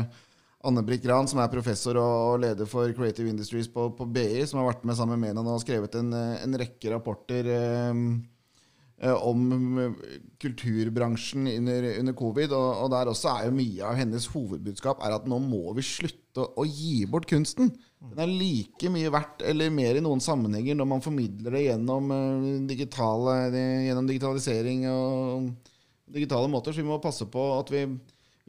[0.67, 4.69] Anne-Britt Gran, som er professor og leder for Creative Industries på, på BI, som har
[4.71, 7.49] vært med sammen med henne og skrevet en, en rekke rapporter.
[7.49, 8.03] Eh,
[9.01, 9.91] Eh, om eh,
[10.37, 12.51] kulturbransjen under, under covid.
[12.53, 15.85] Og, og, der også er jo mye av hennes hovedbudskap er at nå må vi
[15.85, 17.71] slutte å, å gi bort kunsten.
[18.11, 22.13] Den er like mye verdt, eller mer i noen sammenhenger, når man formidler det gjennom,
[22.69, 23.35] digitale,
[23.87, 25.49] gjennom digitalisering og
[26.13, 26.73] digitale måter.
[26.73, 27.87] Så vi må passe på at vi,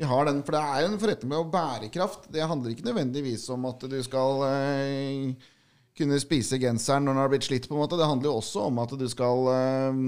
[0.03, 0.43] vi har den.
[0.43, 2.29] For det er en forretning med bærekraft.
[2.35, 5.51] Det handler ikke nødvendigvis om at du skal eh,
[5.99, 7.69] kunne spise genseren når den har blitt slitt.
[7.69, 7.99] på en måte.
[8.01, 10.01] Det handler jo også om at du skal eh,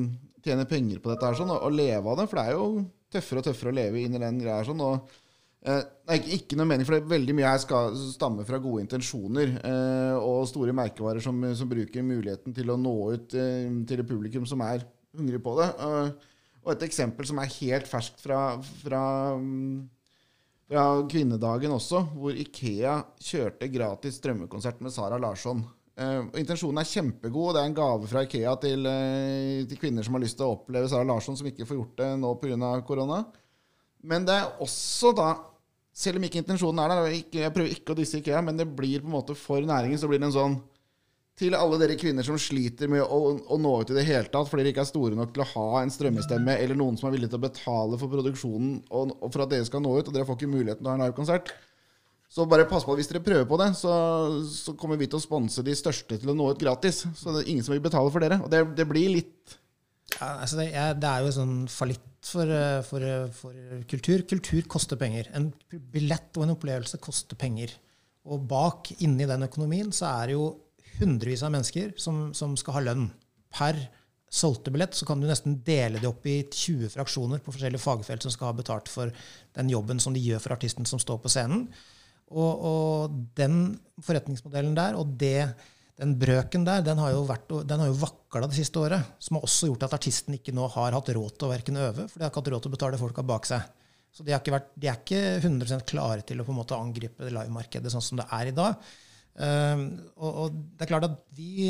[0.44, 2.30] tjene penger på dette her sånn, og, leve av det.
[2.30, 4.83] For det er jo tøffere og tøffere å leve inn i den greia sånn.
[4.83, 5.14] og
[5.62, 8.83] eh, det er ikke, noe mening, for det veldig mye her skal stamme fra gode
[8.88, 9.57] intensjoner.
[9.62, 14.11] Eh, og store merkevarer som, som bruker muligheten til å nå ut eh, til et
[14.11, 14.83] publikum som er
[15.14, 15.70] hungrig på det.
[15.78, 16.33] Uh,
[16.64, 18.40] og et eksempel som er helt ferskt fra,
[18.81, 19.05] fra,
[20.70, 25.62] fra kvinnedagen også, hvor Ikea kjørte gratis strømmekonsert med Sara Larsson.
[25.94, 30.07] Uh, intensjonen er kjempegod, og det er en gave fra Ikea til, uh, til, kvinner
[30.07, 32.72] som har lyst til å oppleve Sara Larsson, som ikke får gjort det nå pga.
[32.88, 33.20] korona.
[34.03, 35.29] Men det er også da
[35.94, 39.05] selv om ikke intensjonen er der, jeg prøver ikke å disse IKEA, men det blir
[39.05, 40.57] på en måte for næringen så blir det en sånn
[41.35, 43.20] Til alle dere kvinner som sliter med å,
[43.51, 45.51] å nå ut i det hele tatt fordi dere ikke er store nok til å
[45.51, 49.33] ha en strømmestemme, eller noen som er villig til å betale for produksjonen og, og
[49.35, 51.07] for at dere skal nå ut, og dere får ikke muligheten til å ha en
[51.09, 51.51] livekonsert.
[52.35, 53.92] Så bare pass på at hvis dere prøver på det, så,
[54.47, 57.05] så kommer vi til å sponse de største til å nå ut gratis.
[57.18, 58.40] Så det er ingen som vil betale for dere.
[58.42, 59.59] Og det, det blir litt
[60.14, 63.55] ja, altså det, er, det, er, jo sånn fallitt for, eh, for, eh, for,
[63.90, 64.23] kultur.
[64.31, 65.31] Kultur koster penger.
[65.35, 65.51] En
[65.94, 67.75] billett og en opplevelse koster penger.
[68.31, 70.49] Og bak, inni den økonomien, så er det jo
[71.00, 73.09] hundrevis av mennesker som, som skal ha lønn.
[73.54, 73.78] Per
[74.35, 78.24] solgte billett så kan du nesten dele det opp i 20 fraksjoner på forskjellige fagfelt
[78.24, 79.12] som skal ha betalt for
[79.54, 81.68] den jobben som de gjør for artisten som står på scenen.
[82.35, 85.52] Og, og den forretningsmodellen der, og det
[86.00, 89.14] den brøken der den har jo, vært, jo vakla det siste året.
[89.22, 92.09] Som har også gjort at artisten ikke nå har hatt råd til å verken øve,
[92.11, 93.68] for de har ikke hatt råd til å betale folka bak seg.
[94.14, 97.90] Så de, vært, de, er ikke 100% klare til å på en måte angripe livemarkedet
[97.90, 98.90] sånn som det er i dag.
[99.35, 101.66] Um, og, og, det er klart at vi,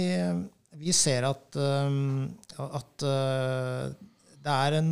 [0.76, 2.26] vi ser at, um,
[2.60, 3.92] at uh,
[4.44, 4.90] det er en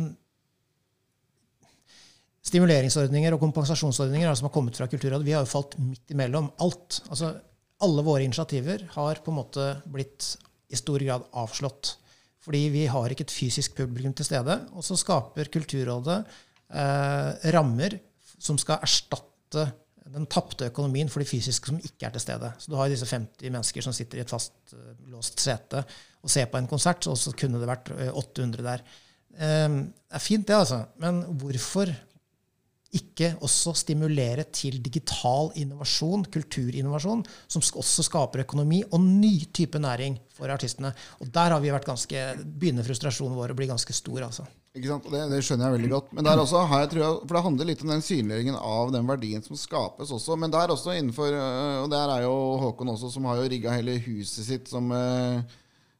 [2.43, 5.25] stimuleringsordninger og kompensasjonsordninger som har kommet fra Kulturrådet.
[5.25, 7.01] Vi har jo falt midt imellom alt.
[7.09, 7.33] Altså,
[7.83, 10.33] alle våre initiativer har på en måte blitt
[10.73, 11.95] i stor grad avslått.
[12.43, 14.57] Fordi vi har ikke et fysisk publikum til stede.
[14.75, 16.19] Og så skaper Kulturrådet
[16.75, 17.95] eh, rammer
[18.43, 19.69] som skal erstatte
[20.11, 22.51] den tapte økonomien for de fysiske som ikke er til stede.
[22.59, 25.83] Så du har disse 50 mennesker som sitter i et fast uh, låst sete
[26.23, 28.83] og ser på en konsert, og så kunne det vært 800 eh, der.
[29.33, 30.83] Um, det er fint, det, altså.
[31.03, 31.91] Men hvorfor
[32.93, 40.19] ikke også stimulere til digital innovasjon, kulturinnovasjon, som også skaper økonomi og ny type næring
[40.35, 40.93] for artistene.
[41.19, 44.21] Og der har vi vært ganske, begynner frustrasjonen vår å bli ganske stor.
[44.27, 44.45] altså.
[44.73, 45.05] Ikke sant?
[45.05, 46.13] Det, det, skjønner jeg veldig godt.
[46.17, 49.05] Men der også har jeg trua, For det handler litt om den synliggjøringen av den
[49.05, 50.37] verdien som skapes også.
[50.41, 51.35] Men der også innenfor
[51.83, 52.31] Og der er jo
[52.63, 55.43] Håkon også, som har jo rigga hele huset sitt som uh,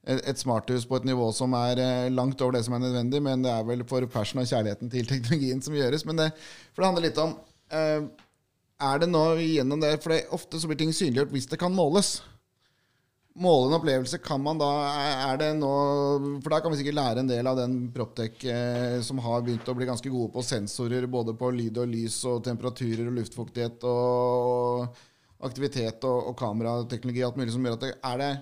[0.10, 3.46] et smarthus på et nivå som er eh, langt over det som er nødvendig, men
[3.46, 6.04] det er vel for passion og kjærligheten til teknologien som gjøres.
[6.10, 6.26] Men det,
[6.74, 7.38] for det handler litt om
[8.84, 11.78] Er det nå gjennom det For det, ofte så blir ting synliggjort hvis det kan
[11.78, 12.18] måles.
[13.34, 14.68] Måle en opplevelse kan man da
[15.32, 15.70] Er det nå
[16.44, 19.70] For da kan vi sikkert lære en del av den Proptech eh, som har begynt
[19.70, 23.88] å bli ganske gode på sensorer, både på lyd og lys og temperaturer og luftfuktighet
[23.90, 25.02] og
[25.44, 28.34] aktivitet og, og kamerateknologi og alt mulig som gjør at det er det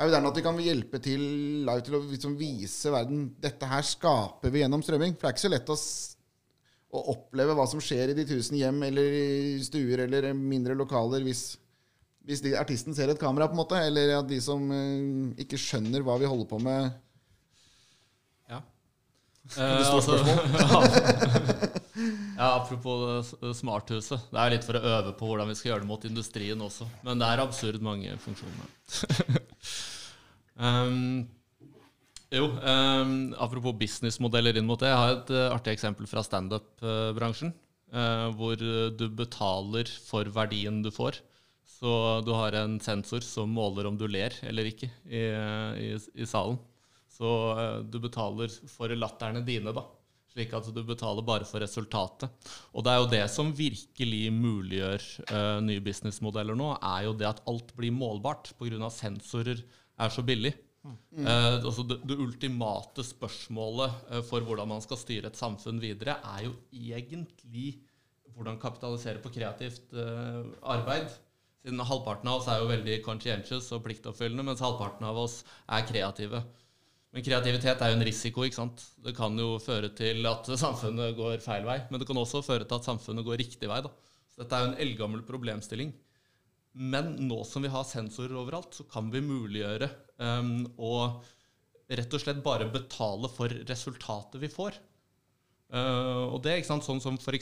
[0.00, 1.22] er jo at vi kan hjelpe til
[1.66, 5.12] live til å liksom vise verden dette her skaper vi gjennom strømming.
[5.12, 5.76] For det er ikke så lett å,
[6.96, 11.26] å oppleve hva som skjer i de tusen hjem eller i stuer eller mindre lokaler
[11.26, 11.50] hvis,
[12.28, 13.78] hvis de, artisten ser et kamera, på en måte.
[13.80, 16.90] Eller at de som uh, ikke skjønner hva vi holder på med
[18.50, 18.60] Ja.
[19.54, 20.18] det står altså,
[22.40, 24.28] ja, apropos smarthuset.
[24.30, 26.88] Det er litt for å øve på hvordan vi skal gjøre det mot industrien også.
[27.06, 28.68] Men det er absurd mange funksjoner.
[30.60, 31.24] Um,
[32.38, 34.92] jo, um, apropos businessmodeller inn mot det.
[34.92, 37.56] Jeg har et uh, artig eksempel fra standup-bransjen.
[37.90, 41.18] Uh, hvor du betaler for verdien du får.
[41.70, 41.92] Så
[42.26, 46.58] du har en sensor som måler om du ler eller ikke i, i, i salen.
[47.10, 49.86] Så uh, du betaler for latterne dine, da.
[50.30, 52.30] Slik at du betaler bare for resultatet.
[52.70, 57.28] Og det er jo det som virkelig muliggjør uh, nye businessmodeller nå, er jo det
[57.32, 58.90] at alt blir målbart pga.
[58.94, 59.64] sensorer
[60.00, 60.54] er så billig.
[60.80, 60.96] Mm.
[61.26, 66.16] Uh, altså det, det, ultimate spørsmålet uh, for hvordan man skal styre et samfunn videre,
[66.36, 67.80] er jo egentlig
[68.34, 71.10] hvordan kapitalisere på kreativt eh, arbeid.
[71.60, 75.84] Siden halvparten av oss er jo veldig conscientious og pliktoppfyllende, mens halvparten av oss er
[75.88, 76.40] kreative.
[77.10, 78.44] Men kreativitet er jo en risiko.
[78.46, 78.84] ikke sant?
[79.04, 82.64] Det kan jo føre til at samfunnet går feil vei, men det kan også føre
[82.64, 83.80] til at samfunnet går riktig vei.
[83.84, 83.90] da.
[84.30, 85.92] Så dette er jo en eldgammel problemstilling.
[86.72, 89.90] Men nå som vi har sensorer overalt, så kan vi muliggjøre
[90.22, 90.94] um, å
[91.90, 94.78] rett og slett bare betale for resultatet vi får.
[95.70, 97.18] Uh, og det, ikke sant, sånn som.
[97.22, 97.34] For,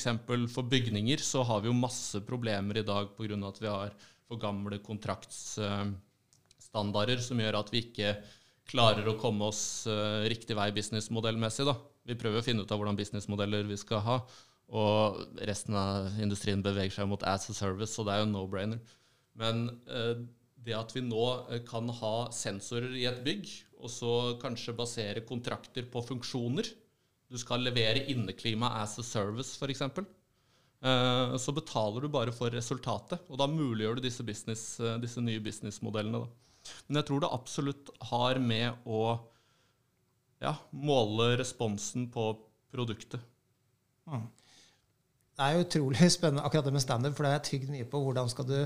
[0.53, 3.37] for bygninger så har vi jo masse problemer i dag pga.
[3.49, 3.91] at vi har
[4.29, 8.11] for gamle kontraktsstandarder uh, som gjør at vi ikke
[8.69, 11.67] klarer å komme oss uh, riktig vei businessmodellmessig.
[12.09, 14.17] Vi prøver å finne ut av hvordan businessmodeller vi skal ha,
[14.69, 15.01] og
[15.49, 18.81] resten av industrien beveger seg mot as a service, så det er jo no-brainer.
[19.39, 20.25] Men eh,
[20.67, 21.25] det at vi nå
[21.69, 23.45] kan ha sensorer i et bygg,
[23.79, 24.13] og så
[24.43, 26.67] kanskje basere kontrakter på funksjoner.
[27.29, 29.85] Du skal levere inneklima as a service, f.eks.
[30.79, 35.21] Uh, så betaler du bare for resultatet, og da muliggjør du disse, business, uh, disse
[35.21, 36.23] nye businessmodellene.
[36.87, 39.03] Men jeg tror det absolutt har med å
[40.43, 42.31] ja, måle responsen på
[42.73, 43.21] produktet.
[44.09, 44.29] Mm.
[45.39, 48.01] Det er utrolig spennende akkurat det med standup, for det har jeg tygd mye på.
[48.07, 48.59] Hvordan skal du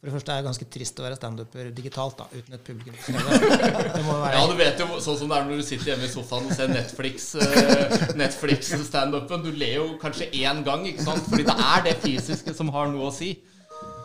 [0.00, 2.94] for det første er det ganske trist å være standuper digitalt da, uten et publikum.
[4.32, 6.54] ja, du vet jo sånn som det er når du sitter hjemme i sofaen og
[6.56, 9.44] ser Netflix, uh, Netflix-standupen.
[9.44, 11.28] Du ler jo kanskje én gang, ikke sant?
[11.28, 13.34] fordi det er det fysiske som har noe å si.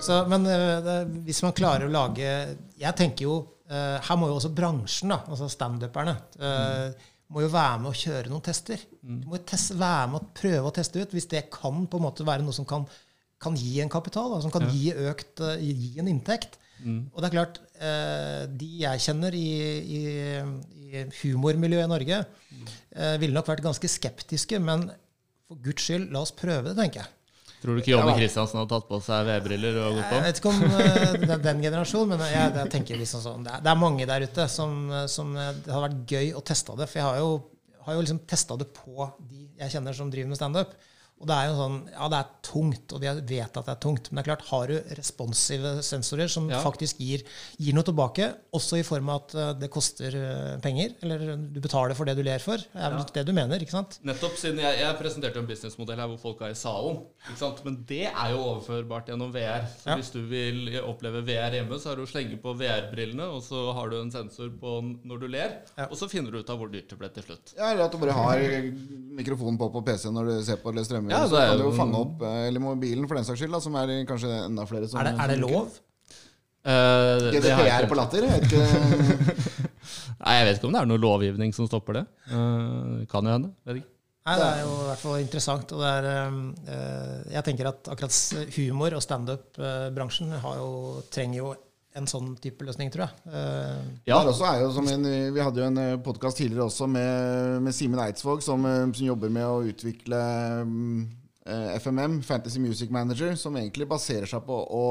[0.04, 0.98] Så, men uh, det,
[1.30, 3.36] hvis man klarer å lage Jeg tenker jo
[3.72, 6.92] uh, Her må jo også bransjen, da, altså standuperne, uh,
[7.32, 8.84] må jo være med å kjøre noen tester.
[9.00, 11.16] Du må jo teste, være med å prøve å teste ut.
[11.16, 12.84] Hvis det kan på en måte være noe som kan
[13.42, 14.74] kan gi en kapital, da, som kan ja.
[14.74, 16.60] gi, økt, uh, gi en inntekt.
[16.84, 17.02] Mm.
[17.14, 19.50] Og det er klart, uh, de jeg kjenner i,
[19.98, 20.02] i,
[20.86, 24.60] i humormiljøet i Norge, uh, ville nok vært ganske skeptiske.
[24.64, 24.88] Men
[25.46, 27.12] for guds skyld, la oss prøve det, tenker jeg.
[27.66, 30.18] Tror du ikke Jonny Kristiansen har tatt på seg VR-briller og gått på?
[30.20, 33.56] Jeg vet ikke om det den, den generasjonen, men jeg, jeg tenker liksom sånn, det,
[33.58, 34.76] er, er, mange der ute som,
[35.10, 36.86] som, det hadde vært gøy å teste det.
[36.92, 37.32] For jeg har jo,
[37.88, 40.76] har jo liksom testa det på de jeg kjenner som driver med standup.
[41.16, 43.80] Og det er jo sånn, ja, det er tungt, og de vet at det er
[43.86, 44.10] tungt.
[44.12, 46.60] Men det er klart, har du responsive sensorer som ja.
[46.60, 47.22] faktisk gir,
[47.56, 51.62] gir, noe tilbake, også i form av at eh, det koster eh, penger, eller du
[51.64, 53.08] betaler for det du ler for, det er vel ja.
[53.16, 53.96] det du mener, ikke sant?
[54.06, 57.00] Nettopp, siden jeg, jeg presenterte en businessmodell her hvor folk er i salen.
[57.30, 57.64] ikke sant?
[57.64, 59.70] Men det er jo overførbart gjennom VR.
[59.80, 59.98] Så ja.
[60.02, 63.70] hvis du vil oppleve VR hjemme, så har du å slenge på VR-brillene, og så
[63.80, 65.58] har du en sensor på når du ler,
[65.88, 67.56] og så finner du ut av hvor dyrt det ble til slutt.
[67.56, 68.46] Ja, eller at du bare har
[69.16, 71.66] mikrofonen på på PC når du ser på eller strømmer filmer, ja, så kan du
[71.68, 74.66] jo fange opp eh, Eller mobilen, for den saks skyld, da, som er kanskje enda
[74.70, 75.76] flere som Er det, er det lov?
[76.66, 78.26] Uh, GDPR på latter?
[78.26, 78.42] Jeg
[80.26, 82.04] Nei, jeg vet ikke om det er noe lovgivning som stopper det.
[82.32, 83.52] Uh, kan jo hende.
[83.68, 83.92] Vet ikke.
[84.26, 85.74] Nei, Det er jo i hvert fall interessant.
[85.76, 86.08] og det er,
[86.72, 90.34] uh, Jeg tenker at akkurat humor- og standup-bransjen
[91.14, 91.52] trenger jo
[91.96, 93.20] en sånn type løsning, tror jeg.
[93.32, 94.20] Uh, ja.
[94.20, 98.82] En, vi hadde jo en eh, podkast tidligere også med, med Simen Eidsvåg, som, eh,
[98.90, 100.20] som, jobber med å utvikle
[100.66, 101.06] um,
[101.46, 104.86] FMM, Fantasy Music Manager, som egentlig baserer seg på å,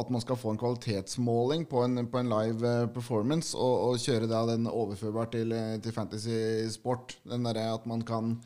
[0.00, 4.30] at man skal få en kvalitetsmåling på en, på en live performance, og, og kjøre
[4.30, 5.52] da den overførbar til,
[5.82, 6.38] til fantasy
[6.72, 7.18] sport.
[7.26, 8.36] Den derre at man kan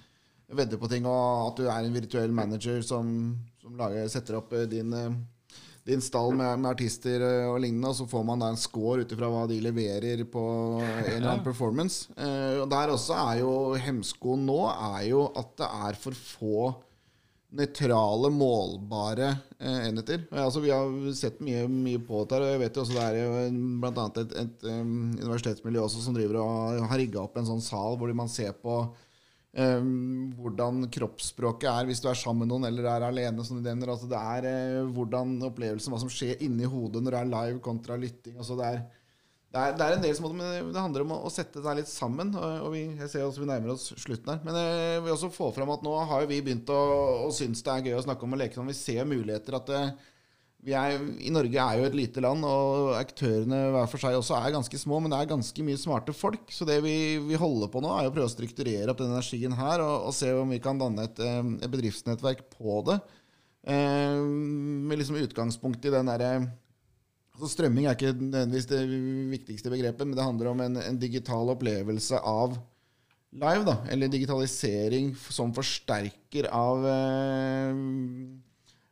[0.50, 4.56] vedde på ting, og at du er en virtuell manager som, som lager, setter opp
[4.72, 4.96] din
[5.88, 9.04] din stall med, med, artister eh, og lignende, og så får man da en score
[9.04, 10.44] ut ifra hva de leverer på
[10.82, 12.10] en eller annen performance.
[12.16, 16.70] Eh, og Der også er jo hemskoen nå er jo at det er for få
[17.56, 20.22] nøytrale, målbare eh, enheter.
[20.30, 22.38] Altså, vi har sett mye, mye på dette.
[22.44, 24.06] og jeg vet jo også Det er bl.a.
[24.22, 28.12] et, et um, universitetsmiljø også som driver og har rigga opp en sånn sal hvor
[28.14, 28.84] man ser på
[29.50, 33.42] Um, hvordan kroppsspråket er hvis du er sammen med noen eller er alene.
[33.42, 37.32] Sånn altså det er uh, hvordan opplevelsen, hva som skjer inni hodet når du er
[37.32, 38.36] live kontra lytting.
[38.38, 38.84] Altså det, er,
[39.50, 41.90] det, er, det, er, en del som det handler om å, å sette seg litt
[41.90, 42.30] sammen.
[42.38, 44.44] Og, og vi, jeg ser også vi nærmer oss slutten her.
[44.46, 46.80] Men uh, jeg vil også få fram at nå har vi begynt å,
[47.26, 48.70] å synes det er gøy å snakke om å leke sånn.
[48.70, 50.10] Vi ser muligheter at uh,
[50.68, 54.52] er, I Norge er jo et lite land, og aktørene hver for seg også er
[54.52, 56.52] ganske små, men det er ganske mye smarte folk.
[56.52, 56.94] Så det vi,
[57.24, 60.16] vi holder på nå, er å prøve å strukturere opp den energien her, og, og
[60.16, 62.98] se om vi kan danne et, eh, et bedriftsnettverk på det.
[63.72, 66.34] Eh, med liksom utgangspunkt i den derre
[67.40, 68.80] altså Strømming er ikke nødvendigvis det
[69.30, 72.58] viktigste begrepet, men det handler om en, en digital opplevelse av
[73.30, 73.78] live, da.
[73.88, 77.82] Eller digitalisering som forsterker av eh,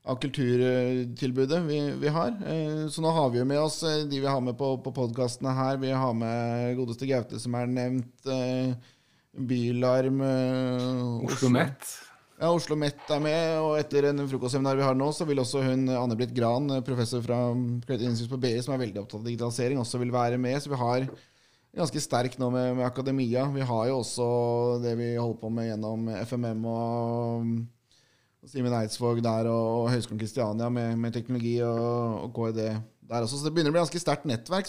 [0.09, 2.29] av kulturtilbudet vi, vi har.
[2.29, 4.93] Eh, så nå har vi jo med oss eh, de vi har med på, på
[4.97, 5.77] podkastene her.
[5.83, 8.15] Vi har med godeste Gaute, som er nevnt.
[8.25, 8.73] Eh,
[9.39, 10.23] Bylarm.
[11.29, 11.93] Oslo Met.
[12.41, 13.59] Ja, Oslo Met er med.
[13.61, 17.43] Og etter en frokostseminar vi har nå, så vil også hun Anne-Britt Gran, professor fra
[17.53, 20.57] Institutt på BI, som er veldig opptatt av digitalisering, også vil være med.
[20.65, 21.07] Så vi har
[21.77, 23.45] ganske sterk nå med, med akademia.
[23.53, 24.29] Vi har jo også
[24.83, 27.59] det vi holder på med gjennom FMM og
[28.47, 32.61] Simen Eidsvåg der og Høgskolen Kristiania med, med, teknologi og, og KID
[33.09, 33.39] der også.
[33.39, 34.69] Så det begynner å bli ganske sterkt nettverk.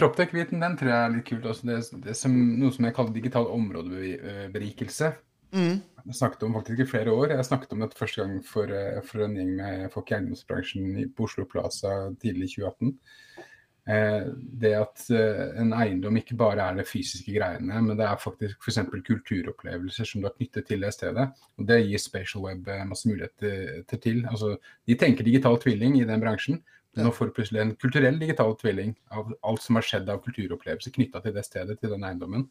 [0.00, 1.46] Proptech-viten, den tror jeg er litt kult.
[1.52, 1.68] Også.
[1.68, 5.12] Det, det som, noe som jeg kaller digital områdeberikelse.
[5.54, 5.82] Mm.
[6.04, 7.32] Jeg snakket om faktisk i flere år.
[7.32, 11.12] Jeg snakket om dette første gang for, eh, for en gjeng med folk i eiendomsbransjen
[11.16, 12.96] på Oslo Plaza tidlig i 2018.
[13.84, 14.26] Eh,
[14.60, 18.64] det at eh, en eiendom ikke bare er det fysiske greiene, men det er faktisk
[18.64, 18.78] f.eks.
[19.04, 21.26] kulturopplevelser som du har knyttet til det stedet.
[21.58, 24.22] og Det gir Spatial Web eh, masse muligheter til.
[24.30, 24.54] Altså,
[24.88, 26.62] de tenker digital tvilling i den bransjen.
[26.96, 30.94] Nå får du plutselig en kulturell digital tvilling av alt som har skjedd av kulturopplevelser
[30.94, 32.46] knytta til det stedet, til den eiendommen.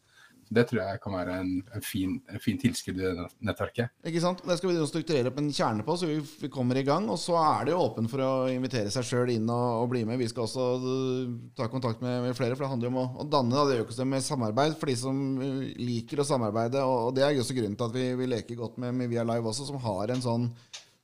[0.50, 3.12] Det tror jeg kan være en, en, fin, en fin, tilskudd i
[3.46, 3.94] nettverket.
[4.10, 4.44] Ikke sant?
[4.48, 7.08] Det skal vi strukturere opp en kjerne på, så vi, vi kommer i gang.
[7.14, 10.04] Og så er det jo åpen for å invitere seg sjøl inn og, og, bli
[10.10, 10.22] med.
[10.22, 13.08] Vi skal også uh, ta kontakt med, med, flere, for det handler jo om å,
[13.24, 16.86] å danne det økosystemet samarbeid for de som uh, liker å samarbeide.
[16.86, 19.14] Og, og det er jo også grunnen til at vi, vi leker godt med, med
[19.14, 20.50] Via Live også, som har en sånn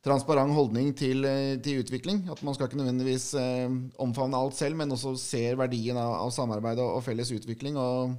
[0.06, 2.24] transparent holdning til, uh, til, utvikling.
[2.32, 3.70] At man skal ikke nødvendigvis eh,
[4.00, 7.80] omfavne alt selv, men også ser verdien av, av samarbeid og, og, felles utvikling.
[7.80, 8.16] Og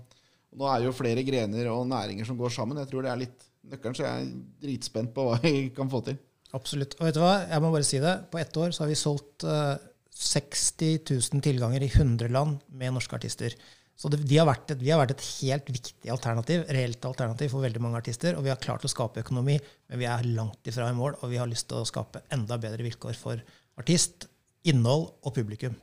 [0.59, 2.81] nå er det jo flere grener og næringer som går sammen.
[2.83, 4.31] Jeg tror det er litt nøkkelen, så jeg er
[4.65, 6.19] dritspent på hva vi kan få til.
[6.57, 6.97] Absolutt.
[6.99, 8.17] Og vet du hva, jeg må bare si det.
[8.33, 9.77] På ett år så har vi solgt uh,
[10.21, 13.55] 60 000 tilganger i 100 land med norske artister.
[14.01, 17.63] Så det, de har et, vi har vært et helt viktig alternativ, reelt alternativ for
[17.63, 18.35] veldig mange artister.
[18.39, 19.59] Og vi har klart å skape økonomi,
[19.93, 21.19] men vi er langt ifra i mål.
[21.21, 23.45] Og vi har lyst til å skape enda bedre vilkår for
[23.81, 24.27] artist,
[24.67, 25.77] innhold og publikum.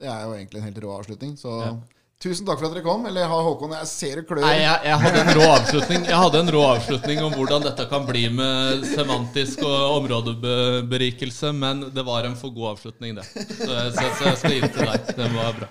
[0.00, 1.36] Det er jo egentlig en helt rå avslutning.
[1.38, 1.74] Så ja.
[2.20, 3.06] Tusen takk for at dere kom.
[3.08, 4.44] Eller har Håkon Jeg ser det klør.
[4.44, 7.86] Nei, jeg, jeg, hadde en rå avslutning Jeg hadde en rå avslutning om hvordan dette
[7.88, 13.24] kan bli med semantisk og områdeberikelse, men det var en for god avslutning, det.
[13.30, 15.14] Så jeg, så, så jeg skal gi det til deg.
[15.22, 15.70] Den var bra.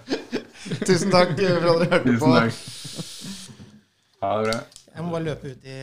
[0.89, 2.33] Tusen takk for at dere hørte på.
[2.33, 2.59] Takk.
[4.25, 4.59] Ha det bra.
[4.89, 5.77] Jeg må bare løpe ut i